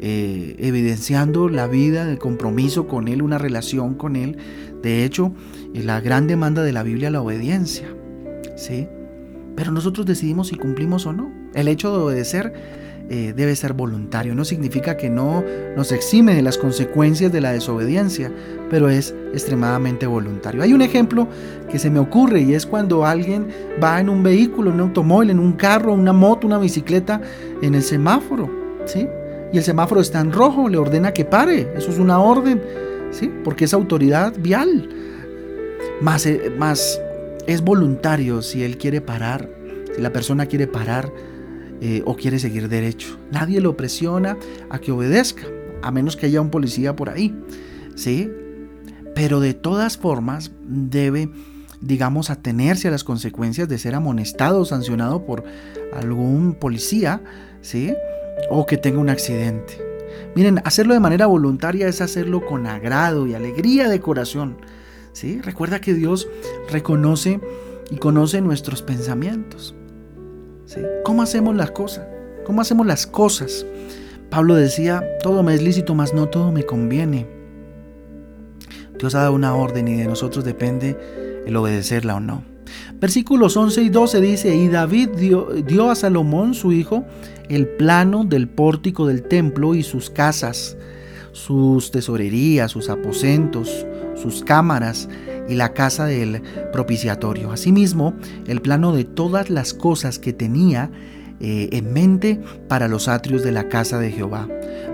eh, 0.00 0.56
evidenciando 0.58 1.48
la 1.48 1.66
vida, 1.66 2.10
el 2.10 2.18
compromiso 2.18 2.86
con 2.86 3.06
Él, 3.06 3.22
una 3.22 3.38
relación 3.38 3.94
con 3.94 4.16
Él. 4.16 4.36
De 4.82 5.04
hecho, 5.04 5.32
la 5.72 6.00
gran 6.00 6.26
demanda 6.26 6.62
de 6.62 6.72
la 6.72 6.82
Biblia 6.82 7.10
la 7.10 7.22
obediencia. 7.22 7.86
¿sí? 8.56 8.88
Pero 9.56 9.70
nosotros 9.70 10.06
decidimos 10.06 10.48
si 10.48 10.56
cumplimos 10.56 11.06
o 11.06 11.12
no. 11.12 11.32
El 11.54 11.68
hecho 11.68 11.92
de 11.92 12.02
obedecer 12.02 12.52
eh, 13.10 13.34
debe 13.36 13.54
ser 13.54 13.74
voluntario. 13.74 14.34
No 14.34 14.44
significa 14.44 14.96
que 14.96 15.10
no 15.10 15.44
nos 15.76 15.92
exime 15.92 16.34
de 16.34 16.42
las 16.42 16.56
consecuencias 16.56 17.30
de 17.30 17.42
la 17.42 17.52
desobediencia, 17.52 18.32
pero 18.70 18.88
es 18.88 19.14
extremadamente 19.32 20.06
voluntario. 20.06 20.62
Hay 20.62 20.72
un 20.72 20.80
ejemplo 20.80 21.28
que 21.70 21.78
se 21.78 21.90
me 21.90 21.98
ocurre 21.98 22.40
y 22.40 22.54
es 22.54 22.64
cuando 22.64 23.04
alguien 23.04 23.48
va 23.82 24.00
en 24.00 24.08
un 24.08 24.22
vehículo, 24.22 24.70
en 24.70 24.76
un 24.76 24.80
automóvil, 24.82 25.30
en 25.30 25.38
un 25.38 25.52
carro, 25.52 25.92
una 25.92 26.14
moto, 26.14 26.46
una 26.46 26.58
bicicleta, 26.58 27.20
en 27.60 27.74
el 27.74 27.82
semáforo, 27.82 28.50
¿sí? 28.86 29.06
Y 29.52 29.58
el 29.58 29.64
semáforo 29.64 30.00
está 30.00 30.20
en 30.20 30.32
rojo, 30.32 30.68
le 30.68 30.78
ordena 30.78 31.12
que 31.12 31.26
pare. 31.26 31.72
Eso 31.76 31.90
es 31.90 31.98
una 31.98 32.18
orden, 32.20 32.62
¿sí? 33.10 33.30
Porque 33.44 33.66
es 33.66 33.74
autoridad 33.74 34.32
vial. 34.38 34.88
Más, 36.00 36.24
eh, 36.24 36.50
más 36.58 37.00
es 37.46 37.60
voluntario 37.60 38.40
si 38.40 38.64
él 38.64 38.78
quiere 38.78 39.00
parar, 39.00 39.48
si 39.94 40.00
la 40.00 40.10
persona 40.10 40.46
quiere 40.46 40.66
parar 40.66 41.12
eh, 41.86 42.02
o 42.06 42.16
quiere 42.16 42.38
seguir 42.38 42.70
derecho. 42.70 43.18
Nadie 43.30 43.60
lo 43.60 43.76
presiona 43.76 44.38
a 44.70 44.78
que 44.78 44.90
obedezca, 44.90 45.42
a 45.82 45.90
menos 45.90 46.16
que 46.16 46.24
haya 46.24 46.40
un 46.40 46.48
policía 46.48 46.96
por 46.96 47.10
ahí. 47.10 47.38
¿sí? 47.94 48.30
Pero 49.14 49.38
de 49.38 49.52
todas 49.52 49.98
formas 49.98 50.50
debe, 50.66 51.28
digamos, 51.82 52.30
atenerse 52.30 52.88
a 52.88 52.90
las 52.90 53.04
consecuencias 53.04 53.68
de 53.68 53.76
ser 53.76 53.94
amonestado 53.94 54.60
o 54.60 54.64
sancionado 54.64 55.26
por 55.26 55.44
algún 55.92 56.54
policía, 56.54 57.20
¿sí? 57.60 57.92
O 58.48 58.64
que 58.64 58.78
tenga 58.78 58.98
un 58.98 59.10
accidente. 59.10 59.78
Miren, 60.34 60.62
hacerlo 60.64 60.94
de 60.94 61.00
manera 61.00 61.26
voluntaria 61.26 61.86
es 61.86 62.00
hacerlo 62.00 62.46
con 62.46 62.66
agrado 62.66 63.26
y 63.26 63.34
alegría 63.34 63.90
de 63.90 64.00
corazón. 64.00 64.56
¿sí? 65.12 65.38
Recuerda 65.42 65.82
que 65.82 65.92
Dios 65.92 66.28
reconoce 66.70 67.40
y 67.90 67.96
conoce 67.96 68.40
nuestros 68.40 68.80
pensamientos. 68.80 69.74
¿Cómo 71.04 71.22
hacemos 71.22 71.54
las 71.54 71.70
cosas? 71.70 72.06
¿Cómo 72.44 72.60
hacemos 72.60 72.86
las 72.86 73.06
cosas? 73.06 73.66
Pablo 74.30 74.54
decía, 74.54 75.02
todo 75.22 75.42
me 75.42 75.54
es 75.54 75.62
lícito, 75.62 75.94
mas 75.94 76.12
no 76.14 76.28
todo 76.28 76.52
me 76.52 76.64
conviene. 76.64 77.26
Dios 78.98 79.14
ha 79.14 79.20
dado 79.20 79.32
una 79.32 79.54
orden 79.54 79.88
y 79.88 79.96
de 79.96 80.06
nosotros 80.06 80.44
depende 80.44 81.42
el 81.46 81.56
obedecerla 81.56 82.16
o 82.16 82.20
no. 82.20 82.42
Versículos 83.00 83.56
11 83.56 83.82
y 83.82 83.88
12 83.90 84.20
dice, 84.20 84.54
y 84.56 84.68
David 84.68 85.10
dio, 85.10 85.48
dio 85.66 85.90
a 85.90 85.94
Salomón, 85.94 86.54
su 86.54 86.72
hijo, 86.72 87.04
el 87.48 87.68
plano 87.68 88.24
del 88.24 88.48
pórtico 88.48 89.06
del 89.06 89.22
templo 89.22 89.74
y 89.74 89.82
sus 89.82 90.10
casas, 90.10 90.76
sus 91.32 91.90
tesorerías, 91.90 92.70
sus 92.70 92.88
aposentos, 92.88 93.86
sus 94.14 94.42
cámaras 94.42 95.08
y 95.48 95.54
la 95.54 95.72
casa 95.72 96.06
del 96.06 96.42
propiciatorio. 96.72 97.52
Asimismo, 97.52 98.14
el 98.46 98.60
plano 98.60 98.94
de 98.94 99.04
todas 99.04 99.50
las 99.50 99.74
cosas 99.74 100.18
que 100.18 100.32
tenía 100.32 100.90
eh, 101.40 101.68
en 101.72 101.92
mente 101.92 102.40
para 102.68 102.88
los 102.88 103.08
atrios 103.08 103.42
de 103.42 103.52
la 103.52 103.68
casa 103.68 103.98
de 103.98 104.12
Jehová, 104.12 104.48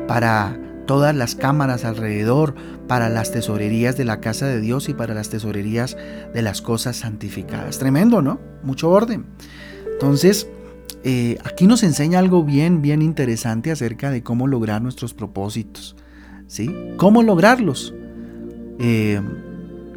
para 0.08 0.58
todas 0.86 1.14
las 1.14 1.34
cámaras 1.34 1.84
alrededor, 1.84 2.54
para 2.88 3.08
las 3.08 3.30
tesorerías 3.30 3.96
de 3.96 4.04
la 4.04 4.20
casa 4.20 4.46
de 4.46 4.60
Dios 4.60 4.88
y 4.88 4.94
para 4.94 5.14
las 5.14 5.28
tesorerías 5.28 5.96
de 6.34 6.42
las 6.42 6.62
cosas 6.62 6.96
santificadas. 6.96 7.78
Tremendo, 7.78 8.22
¿no? 8.22 8.40
Mucho 8.64 8.90
orden. 8.90 9.26
Entonces, 9.92 10.48
eh, 11.04 11.38
aquí 11.44 11.66
nos 11.66 11.82
enseña 11.82 12.18
algo 12.18 12.42
bien, 12.42 12.82
bien 12.82 13.02
interesante 13.02 13.70
acerca 13.70 14.10
de 14.10 14.22
cómo 14.22 14.46
lograr 14.46 14.82
nuestros 14.82 15.14
propósitos. 15.14 15.94
¿Sí? 16.46 16.74
¿Cómo 16.96 17.22
lograrlos? 17.22 17.94
Eh, 18.80 19.20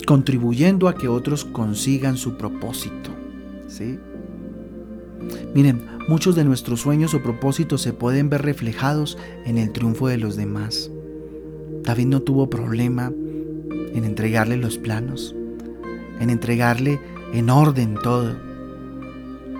contribuyendo 0.06 0.88
a 0.88 0.96
que 0.96 1.08
otros 1.08 1.46
consigan 1.46 2.18
su 2.18 2.38
propósito. 2.38 3.12
¿sí? 3.68 4.00
Miren, 5.54 5.86
muchos 6.08 6.36
de 6.36 6.44
nuestros 6.44 6.82
sueños 6.82 7.14
o 7.14 7.22
propósitos 7.22 7.82
se 7.82 7.94
pueden 7.94 8.30
ver 8.30 8.42
reflejados 8.42 9.18
en 9.46 9.58
el 9.58 9.72
triunfo 9.72 10.08
de 10.08 10.18
los 10.18 10.36
demás. 10.36 10.92
David 11.84 12.08
no 12.08 12.22
tuvo 12.22 12.50
problema 12.50 13.12
en 13.94 14.06
entregarle 14.06 14.58
los 14.58 14.78
planos, 14.78 15.36
en 16.20 16.30
entregarle 16.30 17.00
en 17.34 17.50
orden 17.50 17.96
todo, 18.02 18.36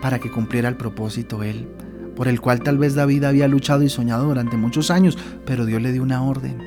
para 0.02 0.20
que 0.20 0.32
cumpliera 0.32 0.70
el 0.70 0.76
propósito 0.76 1.44
él, 1.44 1.68
por 2.16 2.28
el 2.28 2.42
cual 2.42 2.62
tal 2.62 2.78
vez 2.78 2.96
David 2.96 3.24
había 3.24 3.48
luchado 3.48 3.84
y 3.84 3.90
soñado 3.90 4.26
durante 4.26 4.58
muchos 4.58 4.92
años, 4.92 5.18
pero 5.46 5.66
Dios 5.66 5.82
le 5.82 5.92
dio 5.92 6.04
una 6.04 6.24
orden 6.24 6.58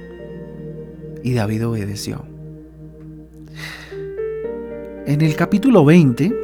y 1.22 1.34
David 1.34 1.66
obedeció. 1.66 2.35
En 5.06 5.20
el 5.20 5.36
capítulo 5.36 5.84
20 5.84 6.34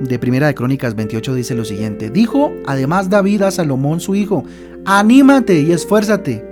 de 0.00 0.18
Primera 0.18 0.46
de 0.46 0.54
Crónicas 0.54 0.94
28 0.94 1.34
dice 1.34 1.54
lo 1.54 1.64
siguiente: 1.64 2.10
Dijo 2.10 2.52
además 2.66 3.08
David 3.08 3.40
a 3.40 3.50
Salomón 3.50 4.00
su 4.00 4.14
hijo: 4.14 4.44
Anímate 4.84 5.62
y 5.62 5.72
esfuérzate, 5.72 6.44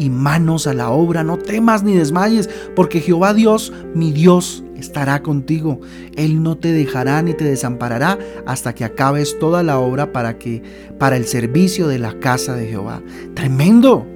y 0.00 0.10
manos 0.10 0.66
a 0.66 0.74
la 0.74 0.90
obra, 0.90 1.22
no 1.22 1.38
temas 1.38 1.84
ni 1.84 1.94
desmayes, 1.94 2.50
porque 2.74 3.00
Jehová 3.00 3.34
Dios, 3.34 3.72
mi 3.94 4.10
Dios, 4.10 4.64
estará 4.76 5.22
contigo. 5.22 5.80
Él 6.16 6.42
no 6.42 6.58
te 6.58 6.72
dejará 6.72 7.22
ni 7.22 7.34
te 7.34 7.44
desamparará 7.44 8.18
hasta 8.44 8.74
que 8.74 8.84
acabes 8.84 9.38
toda 9.38 9.62
la 9.62 9.78
obra 9.78 10.10
para 10.10 10.38
que 10.38 10.60
para 10.98 11.16
el 11.16 11.24
servicio 11.26 11.86
de 11.86 12.00
la 12.00 12.18
casa 12.18 12.56
de 12.56 12.66
Jehová. 12.66 13.00
Tremendo. 13.34 14.08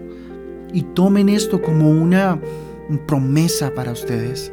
Y 0.73 0.83
tomen 0.83 1.29
esto 1.29 1.63
como 1.63 1.89
una 1.89 2.41
promesa 3.07 3.73
para 3.75 3.93
ustedes. 3.93 4.53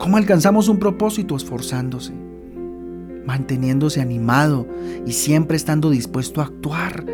¿Cómo 0.00 0.16
alcanzamos 0.16 0.68
un 0.68 0.78
propósito? 0.78 1.36
Esforzándose, 1.36 2.12
manteniéndose 3.26 4.00
animado 4.00 4.66
y 5.04 5.12
siempre 5.12 5.58
estando 5.58 5.90
dispuesto 5.90 6.40
a 6.40 6.44
actuar, 6.44 7.04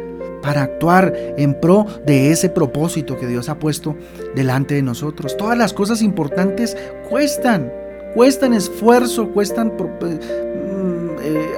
para 0.40 0.62
actuar 0.62 1.12
en 1.37 1.61
pro 1.61 1.85
de 2.07 2.31
ese 2.31 2.49
propósito 2.49 3.16
que 3.16 3.26
Dios 3.26 3.49
ha 3.49 3.59
puesto 3.59 3.97
delante 4.37 4.76
de 4.76 4.83
nosotros. 4.83 5.37
Todas 5.37 5.59
las 5.59 5.73
cosas 5.73 6.00
importantes 6.00 6.76
cuestan, 7.11 7.73
cuestan 8.14 8.55
esfuerzo, 8.55 9.33
cuestan 9.33 9.73
mm, 9.76 11.16
eh, 11.23 11.55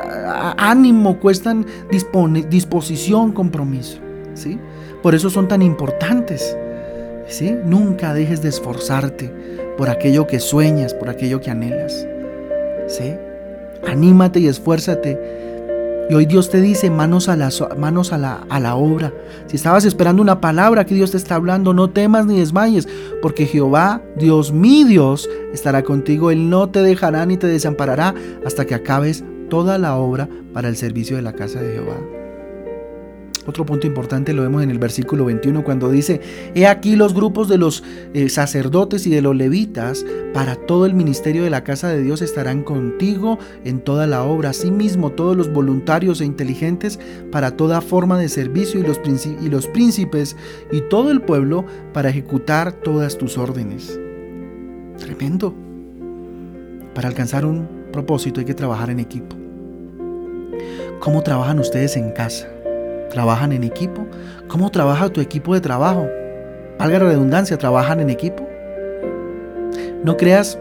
ánimo, 0.57 1.21
cuestan 1.21 1.67
disposición, 2.49 3.33
compromiso. 3.33 3.99
¿sí? 4.33 4.59
Por 5.03 5.15
eso 5.15 5.29
son 5.29 5.47
tan 5.47 5.61
importantes. 5.61 6.57
¿sí? 7.27 7.55
Nunca 7.67 8.15
dejes 8.15 8.41
de 8.41 8.49
esforzarte 8.49 9.58
por 9.79 9.89
aquello 9.89 10.27
que 10.27 10.41
sueñas, 10.41 10.93
por 10.93 11.09
aquello 11.09 11.41
que 11.41 11.51
anhelas. 11.51 12.07
¿Sí? 12.89 13.15
Anímate 13.87 14.41
y 14.41 14.49
esfuérzate. 14.49 15.19
Y 16.11 16.15
hoy 16.15 16.27
Dios 16.27 16.51
te 16.51 16.61
dice 16.61 16.91
manos 16.91 17.29
a 17.29 17.37
la, 17.37 17.51
manos 17.77 18.13
a 18.13 18.19
la, 18.19 18.45
a 18.49 18.59
la 18.59 18.75
obra. 18.75 19.13
Si 19.47 19.57
estabas 19.57 19.85
esperando 19.85 20.21
una 20.21 20.41
palabra 20.41 20.85
que 20.85 20.95
Dios 20.95 21.13
te 21.13 21.17
está 21.17 21.37
hablando, 21.37 21.75
no 21.75 21.91
temas 21.91 22.27
ni 22.27 22.39
desmayes, 22.39 22.89
porque 23.23 23.47
Jehová, 23.47 24.03
Dios 24.17 24.53
mi 24.53 24.85
Dios, 24.85 25.29
estará 25.53 25.85
contigo. 25.85 26.31
Él 26.31 26.51
no 26.51 26.71
te 26.71 26.83
dejará 26.83 27.25
ni 27.25 27.37
te 27.37 27.47
desamparará 27.47 28.15
hasta 28.45 28.65
que 28.65 28.75
acabes 28.75 29.23
toda 29.49 29.79
la 29.79 29.97
obra 29.97 30.29
para 30.53 30.69
el 30.69 30.77
servicio 30.77 31.17
de 31.17 31.23
la 31.23 31.35
casa 31.35 31.61
de 31.61 31.75
Jehová. 31.75 32.18
Otro 33.49 33.65
punto 33.65 33.87
importante 33.87 34.35
lo 34.35 34.43
vemos 34.43 34.63
en 34.63 34.69
el 34.69 34.79
versículo 34.79 35.25
21 35.25 35.65
cuando 35.65 35.91
dice, 35.91 36.21
He 36.55 36.67
aquí 36.67 36.97
los 36.97 37.15
grupos 37.15 37.49
de 37.49 37.57
los 37.57 37.83
eh, 38.13 38.29
sacerdotes 38.29 39.07
y 39.07 39.11
de 39.11 39.23
los 39.23 39.35
levitas 39.35 40.05
para 40.35 40.55
todo 40.55 40.85
el 40.85 40.93
ministerio 40.93 41.45
de 41.45 41.49
la 41.49 41.65
casa 41.65 41.89
de 41.89 42.03
Dios 42.03 42.21
estarán 42.21 42.63
contigo 42.63 43.39
en 43.65 43.81
toda 43.81 44.07
la 44.07 44.23
obra. 44.23 44.51
Asimismo, 44.51 45.13
todos 45.13 45.35
los 45.35 45.51
voluntarios 45.51 46.21
e 46.21 46.27
inteligentes 46.27 47.01
para 47.33 47.57
toda 47.57 47.81
forma 47.81 48.19
de 48.19 48.29
servicio 48.29 48.81
y 48.81 48.83
los, 48.83 49.01
y 49.41 49.49
los 49.49 49.67
príncipes 49.67 50.37
y 50.71 50.83
todo 50.83 51.11
el 51.11 51.23
pueblo 51.23 51.65
para 51.95 52.11
ejecutar 52.11 52.73
todas 52.73 53.17
tus 53.17 53.39
órdenes. 53.39 53.99
Tremendo. 54.99 55.55
Para 56.95 57.09
alcanzar 57.09 57.47
un 57.47 57.67
propósito 57.93 58.41
hay 58.41 58.47
que 58.47 58.53
trabajar 58.53 58.91
en 58.91 59.01
equipo. 59.01 59.35
¿Cómo 61.01 61.23
trabajan 61.23 61.59
ustedes 61.61 61.97
en 61.97 62.13
casa? 62.13 62.47
¿Trabajan 63.11 63.53
en 63.53 63.65
equipo? 63.65 64.07
¿Cómo 64.49 64.71
trabaja 64.71 65.09
tu 65.09 65.21
equipo 65.21 65.55
de 65.55 65.61
trabajo? 65.61 66.09
Valga 66.79 66.99
la 66.99 67.07
redundancia, 67.07 67.57
¿trabajan 67.57 68.01
en 68.01 68.11
equipo? 68.11 68.49
No 70.05 70.17
creas 70.17 70.59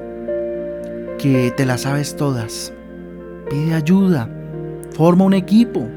que 1.18 1.54
te 1.56 1.66
las 1.66 1.82
sabes 1.82 2.16
todas. 2.16 2.74
Pide 3.50 3.74
ayuda. 3.74 4.30
Forma 4.92 5.26
un 5.26 5.34
equipo. 5.34 5.88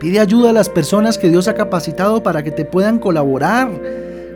Pide 0.00 0.20
ayuda 0.20 0.50
a 0.50 0.52
las 0.52 0.68
personas 0.68 1.16
que 1.16 1.28
Dios 1.28 1.48
ha 1.48 1.54
capacitado 1.54 2.22
para 2.22 2.42
que 2.42 2.50
te 2.50 2.64
puedan 2.64 2.98
colaborar. 2.98 3.70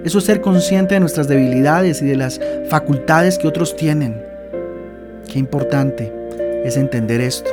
Eso 0.05 0.19
es 0.19 0.25
ser 0.25 0.41
consciente 0.41 0.95
de 0.95 1.01
nuestras 1.01 1.29
debilidades 1.29 2.01
y 2.01 2.07
de 2.07 2.17
las 2.17 2.41
facultades 2.71 3.37
que 3.39 3.49
otros 3.49 3.77
tienen. 3.77 4.23
Qué 5.31 5.39
importante 5.39 6.13
es 6.65 6.77
entender 6.77 7.21
esto. 7.21 7.51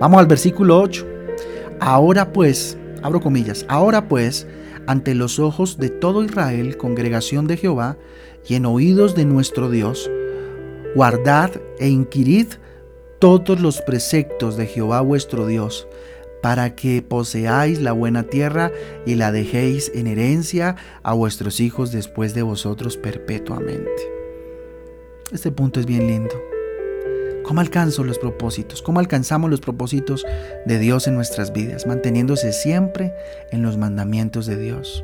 Vamos 0.00 0.18
al 0.18 0.26
versículo 0.26 0.80
8. 0.80 1.06
Ahora 1.80 2.32
pues, 2.32 2.76
abro 3.02 3.20
comillas, 3.20 3.64
ahora 3.68 4.08
pues, 4.08 4.46
ante 4.86 5.14
los 5.14 5.38
ojos 5.38 5.78
de 5.78 5.90
todo 5.90 6.24
Israel, 6.24 6.76
congregación 6.76 7.46
de 7.46 7.56
Jehová, 7.56 7.96
y 8.46 8.54
en 8.54 8.66
oídos 8.66 9.14
de 9.14 9.24
nuestro 9.24 9.70
Dios, 9.70 10.10
guardad 10.94 11.50
e 11.78 11.88
inquirid 11.88 12.46
todos 13.18 13.60
los 13.60 13.80
preceptos 13.82 14.56
de 14.56 14.66
Jehová 14.66 15.00
vuestro 15.00 15.46
Dios, 15.46 15.86
para 16.42 16.76
que 16.76 17.02
poseáis 17.02 17.80
la 17.80 17.92
buena 17.92 18.24
tierra 18.24 18.72
y 19.04 19.16
la 19.16 19.32
dejéis 19.32 19.90
en 19.94 20.06
herencia 20.06 20.76
a 21.02 21.12
vuestros 21.12 21.60
hijos 21.60 21.90
después 21.90 22.32
de 22.32 22.42
vosotros 22.42 22.96
perpetuamente. 22.96 24.18
Este 25.32 25.50
punto 25.50 25.80
es 25.80 25.86
bien 25.86 26.06
lindo. 26.06 26.47
¿Cómo 27.48 27.62
alcanzo 27.62 28.04
los 28.04 28.18
propósitos? 28.18 28.82
¿Cómo 28.82 29.00
alcanzamos 29.00 29.48
los 29.48 29.60
propósitos 29.60 30.26
de 30.66 30.78
Dios 30.78 31.08
en 31.08 31.14
nuestras 31.14 31.50
vidas? 31.50 31.86
Manteniéndose 31.86 32.52
siempre 32.52 33.14
en 33.50 33.62
los 33.62 33.78
mandamientos 33.78 34.44
de 34.44 34.58
Dios. 34.58 35.02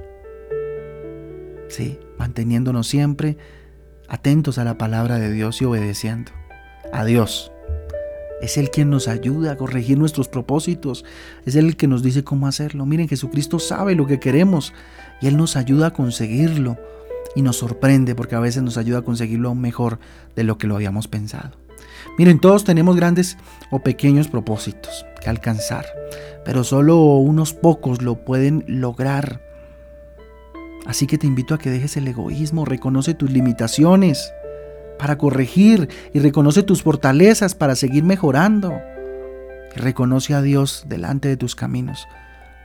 Sí, 1.69 1.99
manteniéndonos 2.19 2.87
siempre 2.87 3.39
atentos 4.09 4.59
a 4.59 4.65
la 4.65 4.77
palabra 4.77 5.19
de 5.19 5.33
Dios 5.33 5.63
y 5.63 5.65
obedeciendo 5.65 6.33
a 6.93 7.07
Dios. 7.07 7.51
Es 8.43 8.59
Él 8.59 8.71
quien 8.71 8.91
nos 8.91 9.09
ayuda 9.09 9.53
a 9.53 9.57
corregir 9.57 9.97
nuestros 9.97 10.29
propósitos. 10.29 11.07
Es 11.47 11.57
Él 11.57 11.65
el 11.65 11.77
que 11.79 11.89
nos 11.89 12.03
dice 12.03 12.25
cómo 12.25 12.47
hacerlo. 12.47 12.85
Miren, 12.85 13.09
Jesucristo 13.09 13.59
sabe 13.59 13.95
lo 13.95 14.07
que 14.07 14.21
queremos 14.21 14.75
y 15.23 15.29
Él 15.29 15.39
nos 15.39 15.57
ayuda 15.57 15.87
a 15.87 15.93
conseguirlo. 15.95 16.77
Y 17.35 17.41
nos 17.41 17.57
sorprende 17.57 18.15
porque 18.15 18.35
a 18.35 18.41
veces 18.41 18.63
nos 18.63 18.77
ayuda 18.77 18.99
a 18.99 19.03
conseguirlo 19.03 19.55
mejor 19.55 19.99
de 20.37 20.45
lo 20.45 20.59
que 20.59 20.67
lo 20.67 20.77
habíamos 20.77 21.09
pensado. 21.09 21.64
Miren, 22.19 22.39
todos 22.39 22.65
tenemos 22.65 22.97
grandes 22.97 23.37
o 23.71 23.81
pequeños 23.81 24.29
propósitos 24.29 25.05
que 25.21 25.31
alcanzar, 25.31 25.87
pero 26.45 26.63
solo 26.63 26.97
unos 27.17 27.55
pocos 27.55 28.03
lo 28.03 28.25
pueden 28.25 28.65
lograr. 28.69 29.41
Así 30.87 31.07
que 31.07 31.19
te 31.19 31.27
invito 31.27 31.55
a 31.55 31.59
que 31.59 31.71
dejes 31.71 31.97
el 31.97 32.07
egoísmo, 32.07 32.65
reconoce 32.65 33.15
tus 33.15 33.31
limitaciones 33.31 34.33
para 34.99 35.19
corregir 35.19 35.89
y 36.13 36.21
reconoce 36.21 36.63
tus 36.63 36.83
fortalezas 36.83 37.55
para 37.55 37.75
seguir 37.75 38.05
mejorando. 38.05 38.73
Reconoce 39.75 40.35
a 40.35 40.43
Dios 40.43 40.85
delante 40.87 41.29
de 41.29 41.37
tus 41.37 41.57
caminos 41.57 42.07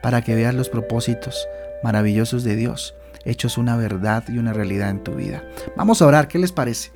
para 0.03 0.21
que 0.21 0.35
veas 0.35 0.53
los 0.53 0.69
propósitos 0.69 1.47
maravillosos 1.83 2.43
de 2.43 2.55
Dios 2.55 2.93
hechos 3.25 3.57
una 3.57 3.75
verdad 3.75 4.23
y 4.27 4.37
una 4.37 4.53
realidad 4.53 4.89
en 4.89 5.03
tu 5.03 5.15
vida. 5.15 5.43
Vamos 5.75 6.01
a 6.01 6.07
orar, 6.07 6.27
¿qué 6.27 6.39
les 6.39 6.51
parece? 6.51 6.91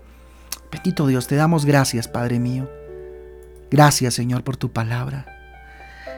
Bendito 0.71 1.07
Dios, 1.07 1.27
te 1.27 1.35
damos 1.35 1.65
gracias, 1.65 2.07
Padre 2.07 2.39
mío. 2.39 2.69
Gracias, 3.69 4.13
Señor, 4.13 4.43
por 4.43 4.57
tu 4.57 4.71
palabra. 4.71 5.25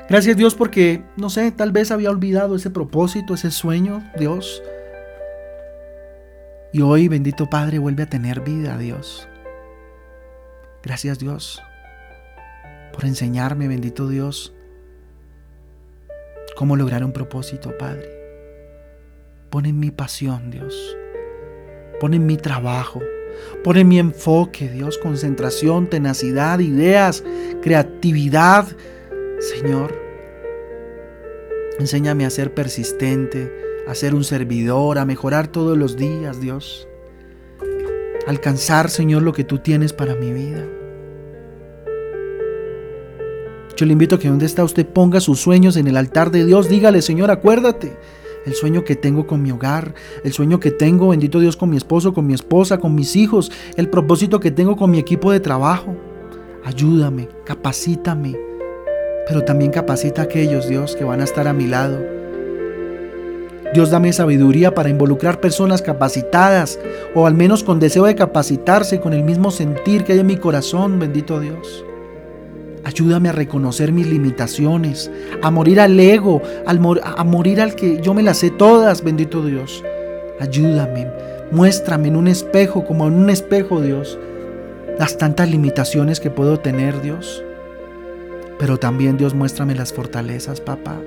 Gracias, 0.10 0.38
Dios, 0.38 0.56
porque, 0.56 1.04
no 1.18 1.30
sé, 1.30 1.52
tal 1.52 1.72
vez 1.72 1.90
había 1.90 2.12
olvidado 2.12 2.56
ese 2.56 2.70
propósito, 2.70 3.34
ese 3.34 3.50
sueño, 3.50 4.04
Dios. 4.20 4.62
Y 6.74 6.82
hoy, 6.82 7.08
bendito 7.08 7.50
Padre, 7.50 7.80
vuelve 7.80 8.04
a 8.04 8.10
tener 8.10 8.42
vida, 8.42 8.78
Dios. 8.78 9.28
Gracias, 10.84 11.18
Dios, 11.18 11.62
por 12.94 13.06
enseñarme, 13.06 13.68
bendito 13.68 14.08
Dios, 14.08 14.54
cómo 16.56 16.76
lograr 16.76 17.04
un 17.04 17.12
propósito, 17.12 17.76
Padre. 17.78 18.08
Pon 19.50 19.66
en 19.66 19.80
mi 19.80 19.90
pasión, 19.90 20.52
Dios. 20.52 20.96
Pon 22.00 22.14
en 22.14 22.26
mi 22.26 22.38
trabajo. 22.38 23.02
Pone 23.64 23.84
mi 23.84 24.00
enfoque, 24.00 24.70
Dios, 24.70 24.98
concentración, 24.98 25.90
tenacidad, 25.90 26.60
ideas, 26.60 27.24
creatividad. 27.62 28.68
Señor, 29.40 29.94
enséñame 31.80 32.26
a 32.26 32.30
ser 32.30 32.54
persistente, 32.54 33.52
a 33.88 33.96
ser 33.96 34.14
un 34.14 34.24
servidor, 34.24 34.98
a 34.98 35.06
mejorar 35.06 35.48
todos 35.48 35.78
los 35.78 35.98
días, 35.98 36.40
Dios. 36.40 36.88
Alcanzar, 38.28 38.90
Señor, 38.90 39.22
lo 39.22 39.34
que 39.34 39.44
tú 39.44 39.60
tienes 39.60 39.94
para 39.94 40.16
mi 40.16 40.32
vida. 40.32 40.64
Yo 43.76 43.86
le 43.86 43.92
invito 43.92 44.16
a 44.16 44.20
que 44.20 44.30
donde 44.30 44.46
está 44.46 44.64
usted 44.64 44.86
ponga 44.86 45.20
sus 45.20 45.40
sueños 45.40 45.76
en 45.76 45.88
el 45.88 45.98
altar 45.98 46.32
de 46.32 46.46
Dios. 46.46 46.70
Dígale, 46.70 47.02
Señor, 47.02 47.30
acuérdate 47.30 47.98
el 48.46 48.54
sueño 48.54 48.84
que 48.84 48.96
tengo 48.96 49.28
con 49.28 49.42
mi 49.42 49.52
hogar, 49.52 49.94
el 50.24 50.34
sueño 50.34 50.60
que 50.60 50.72
tengo, 50.72 51.10
bendito 51.10 51.40
Dios, 51.40 51.58
con 51.58 51.70
mi 51.70 51.78
esposo, 51.78 52.14
con 52.14 52.28
mi 52.28 52.34
esposa, 52.34 52.78
con 52.78 52.96
mis 52.96 53.16
hijos, 53.16 53.52
el 53.76 53.90
propósito 53.90 54.40
que 54.40 54.52
tengo 54.52 54.76
con 54.76 54.92
mi 54.92 55.00
equipo 55.00 55.32
de 55.32 55.40
trabajo. 55.40 55.96
Ayúdame, 56.64 57.28
capacítame, 57.44 58.36
pero 59.28 59.44
también 59.44 59.72
capacita 59.72 60.22
a 60.22 60.26
aquellos, 60.26 60.68
Dios, 60.68 60.96
que 60.96 61.04
van 61.04 61.22
a 61.22 61.26
estar 61.26 61.48
a 61.48 61.54
mi 61.54 61.68
lado. 61.68 62.00
Dios 63.74 63.90
dame 63.90 64.14
sabiduría 64.14 64.74
para 64.74 64.90
involucrar 64.90 65.42
personas 65.42 65.82
capacitadas 65.82 66.80
o 67.14 67.28
al 67.28 67.34
menos 67.34 67.64
con 67.64 67.80
deseo 67.80 68.06
de 68.06 68.16
capacitarse 68.16 69.02
con 69.02 69.14
el 69.14 69.24
mismo 69.24 69.52
sentir 69.52 70.04
que 70.04 70.14
hay 70.14 70.20
en 70.20 70.28
mi 70.28 70.38
corazón, 70.38 71.00
bendito 71.00 71.40
Dios. 71.40 71.84
Ayúdame 72.86 73.30
a 73.30 73.32
reconocer 73.32 73.92
mis 73.92 74.08
limitaciones, 74.08 75.12
a 75.42 75.50
morir 75.50 75.80
al 75.80 76.00
ego, 76.00 76.42
a 76.68 77.24
morir 77.24 77.60
al 77.60 77.76
que 77.76 78.00
yo 78.00 78.14
me 78.14 78.22
las 78.22 78.38
sé 78.38 78.52
todas, 78.52 79.04
bendito 79.04 79.44
Dios. 79.44 79.84
Ayúdame, 80.40 81.08
muéstrame 81.52 82.10
en 82.10 82.16
un 82.16 82.28
espejo, 82.28 82.86
como 82.86 83.08
en 83.08 83.16
un 83.16 83.32
espejo, 83.32 83.82
Dios, 83.82 84.20
las 85.00 85.18
tantas 85.18 85.50
limitaciones 85.50 86.20
que 86.20 86.30
puedo 86.30 86.60
tener, 86.60 87.02
Dios. 87.02 87.44
Pero 88.60 88.78
también, 88.78 89.18
Dios, 89.18 89.34
muéstrame 89.34 89.74
las 89.74 89.92
fortalezas, 89.92 90.62
papá. 90.62 91.02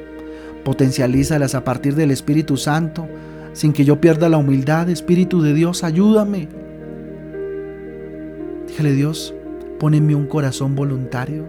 Potencialízalas 0.64 1.54
a 1.54 1.62
partir 1.62 1.94
del 1.94 2.10
Espíritu 2.10 2.56
Santo, 2.56 3.06
sin 3.52 3.72
que 3.72 3.84
yo 3.84 4.00
pierda 4.00 4.28
la 4.28 4.36
humildad. 4.36 4.90
Espíritu 4.90 5.42
de 5.42 5.54
Dios, 5.54 5.84
ayúdame. 5.84 6.48
Dígale, 8.66 8.92
Dios, 8.92 9.32
Poneme 9.78 10.16
un 10.16 10.26
corazón 10.26 10.74
voluntario. 10.74 11.46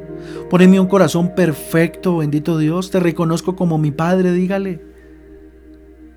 Poneme 0.49 0.79
un 0.79 0.87
corazón 0.87 1.33
perfecto, 1.33 2.17
bendito 2.17 2.57
Dios. 2.57 2.91
Te 2.91 2.99
reconozco 2.99 3.55
como 3.55 3.77
mi 3.77 3.91
Padre, 3.91 4.31
dígale. 4.31 4.81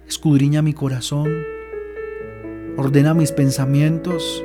Escudriña 0.07 0.61
mi 0.61 0.75
corazón. 0.75 1.31
Ordena 2.77 3.15
mis 3.15 3.33
pensamientos. 3.33 4.45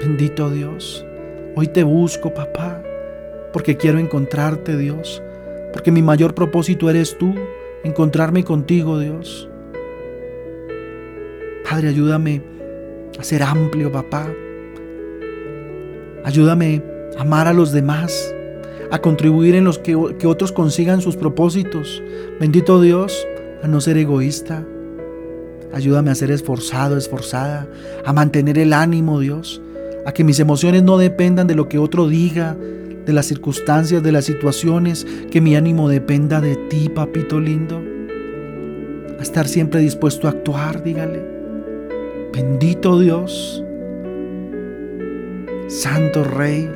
Bendito 0.00 0.50
Dios. 0.50 1.06
Hoy 1.54 1.68
te 1.68 1.84
busco, 1.84 2.34
papá, 2.34 2.82
porque 3.52 3.76
quiero 3.76 4.00
encontrarte, 4.00 4.76
Dios. 4.76 5.22
Porque 5.72 5.92
mi 5.92 6.02
mayor 6.02 6.34
propósito 6.34 6.90
eres 6.90 7.16
tú, 7.16 7.32
encontrarme 7.84 8.42
contigo, 8.42 8.98
Dios. 8.98 9.48
Padre, 11.68 11.90
ayúdame 11.90 12.42
a 13.18 13.22
ser 13.22 13.44
amplio, 13.44 13.92
papá 13.92 14.28
Ayúdame 16.24 16.82
a 17.16 17.22
amar 17.22 17.48
a 17.48 17.52
los 17.52 17.72
demás, 17.72 18.34
a 18.90 18.98
contribuir 18.98 19.54
en 19.54 19.64
los 19.64 19.78
que, 19.78 19.96
que 20.18 20.26
otros 20.26 20.52
consigan 20.52 21.00
sus 21.00 21.16
propósitos. 21.16 22.02
Bendito 22.40 22.80
Dios, 22.80 23.26
a 23.62 23.68
no 23.68 23.80
ser 23.80 23.96
egoísta. 23.96 24.64
Ayúdame 25.72 26.10
a 26.10 26.14
ser 26.14 26.30
esforzado, 26.30 26.96
esforzada, 26.96 27.66
a 28.04 28.12
mantener 28.12 28.58
el 28.58 28.72
ánimo, 28.72 29.20
Dios, 29.20 29.60
a 30.06 30.12
que 30.12 30.22
mis 30.22 30.38
emociones 30.38 30.82
no 30.82 30.98
dependan 30.98 31.46
de 31.46 31.54
lo 31.54 31.68
que 31.68 31.78
otro 31.78 32.08
diga, 32.08 32.56
de 33.04 33.12
las 33.12 33.26
circunstancias, 33.26 34.02
de 34.02 34.12
las 34.12 34.24
situaciones, 34.24 35.06
que 35.30 35.40
mi 35.40 35.56
ánimo 35.56 35.88
dependa 35.88 36.40
de 36.40 36.56
ti, 36.68 36.88
papito 36.88 37.40
lindo. 37.40 37.82
A 39.18 39.22
estar 39.22 39.48
siempre 39.48 39.80
dispuesto 39.80 40.28
a 40.28 40.30
actuar, 40.30 40.82
dígale. 40.82 41.24
Bendito 42.32 42.98
Dios. 43.00 43.63
Santo 45.68 46.24
Rey, 46.24 46.70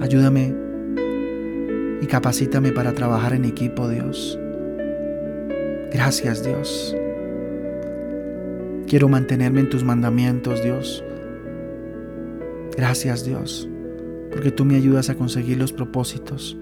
ayúdame 0.00 0.54
y 2.00 2.06
capacítame 2.06 2.70
para 2.70 2.92
trabajar 2.92 3.32
en 3.32 3.44
equipo, 3.44 3.88
Dios. 3.88 4.38
Gracias, 5.92 6.44
Dios. 6.44 6.96
Quiero 8.86 9.08
mantenerme 9.08 9.60
en 9.60 9.68
tus 9.68 9.82
mandamientos, 9.82 10.62
Dios. 10.62 11.04
Gracias, 12.76 13.24
Dios, 13.24 13.68
porque 14.30 14.52
tú 14.52 14.64
me 14.64 14.76
ayudas 14.76 15.10
a 15.10 15.16
conseguir 15.16 15.58
los 15.58 15.72
propósitos 15.72 16.56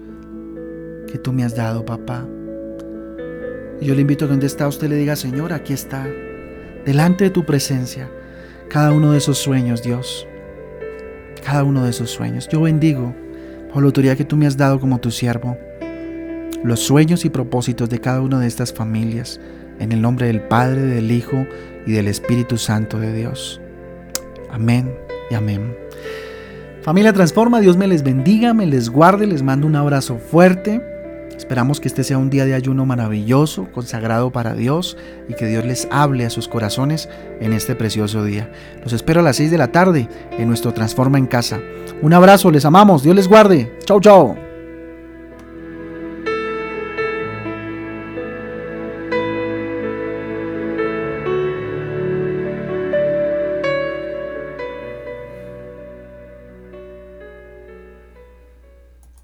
que 1.11 1.19
tú 1.19 1.33
me 1.33 1.43
has 1.43 1.55
dado, 1.55 1.85
papá. 1.85 2.27
Y 3.79 3.85
yo 3.85 3.93
le 3.93 4.01
invito 4.01 4.25
a 4.25 4.27
que 4.27 4.31
donde 4.31 4.47
está 4.47 4.67
usted 4.67 4.89
le 4.89 4.95
diga, 4.95 5.15
Señor, 5.15 5.53
aquí 5.53 5.73
está, 5.73 6.07
delante 6.85 7.25
de 7.25 7.29
tu 7.29 7.45
presencia, 7.45 8.09
cada 8.73 8.91
uno 8.91 9.11
de 9.11 9.19
esos 9.19 9.37
sueños, 9.37 9.83
Dios. 9.83 10.27
Cada 11.45 11.63
uno 11.63 11.83
de 11.83 11.91
esos 11.91 12.09
sueños. 12.09 12.49
Yo 12.51 12.59
bendigo, 12.59 13.13
por 13.71 13.83
la 13.83 13.85
autoridad 13.85 14.17
que 14.17 14.25
tú 14.25 14.35
me 14.35 14.47
has 14.47 14.57
dado 14.57 14.79
como 14.79 14.99
tu 14.99 15.11
siervo, 15.11 15.55
los 16.63 16.79
sueños 16.79 17.23
y 17.23 17.29
propósitos 17.29 17.87
de 17.87 17.99
cada 17.99 18.21
una 18.21 18.39
de 18.39 18.47
estas 18.47 18.73
familias, 18.73 19.39
en 19.77 19.91
el 19.91 20.01
nombre 20.01 20.25
del 20.25 20.41
Padre, 20.41 20.81
del 20.81 21.11
Hijo 21.11 21.45
y 21.85 21.91
del 21.91 22.07
Espíritu 22.07 22.57
Santo 22.57 22.99
de 22.99 23.13
Dios. 23.13 23.61
Amén 24.49 24.91
y 25.29 25.35
amén. 25.35 25.77
Familia 26.81 27.13
Transforma, 27.13 27.59
Dios 27.59 27.77
me 27.77 27.87
les 27.87 28.01
bendiga, 28.01 28.55
me 28.55 28.65
les 28.65 28.89
guarde, 28.89 29.27
les 29.27 29.43
mando 29.43 29.67
un 29.67 29.75
abrazo 29.75 30.17
fuerte. 30.17 30.81
Esperamos 31.37 31.79
que 31.79 31.87
este 31.87 32.03
sea 32.03 32.17
un 32.17 32.29
día 32.29 32.45
de 32.45 32.53
ayuno 32.53 32.85
maravilloso, 32.85 33.67
consagrado 33.71 34.31
para 34.31 34.53
Dios 34.53 34.97
y 35.27 35.33
que 35.33 35.47
Dios 35.47 35.65
les 35.65 35.87
hable 35.91 36.25
a 36.25 36.29
sus 36.29 36.47
corazones 36.47 37.09
en 37.41 37.53
este 37.53 37.75
precioso 37.75 38.23
día. 38.23 38.51
Los 38.83 38.93
espero 38.93 39.19
a 39.19 39.23
las 39.23 39.37
6 39.37 39.51
de 39.51 39.57
la 39.57 39.71
tarde 39.71 40.07
en 40.37 40.47
nuestro 40.47 40.73
Transforma 40.73 41.17
en 41.17 41.27
Casa. 41.27 41.59
Un 42.01 42.13
abrazo, 42.13 42.51
les 42.51 42.65
amamos, 42.65 43.03
Dios 43.03 43.15
les 43.15 43.27
guarde. 43.27 43.71
Chau, 43.85 43.99
chau. 43.99 44.52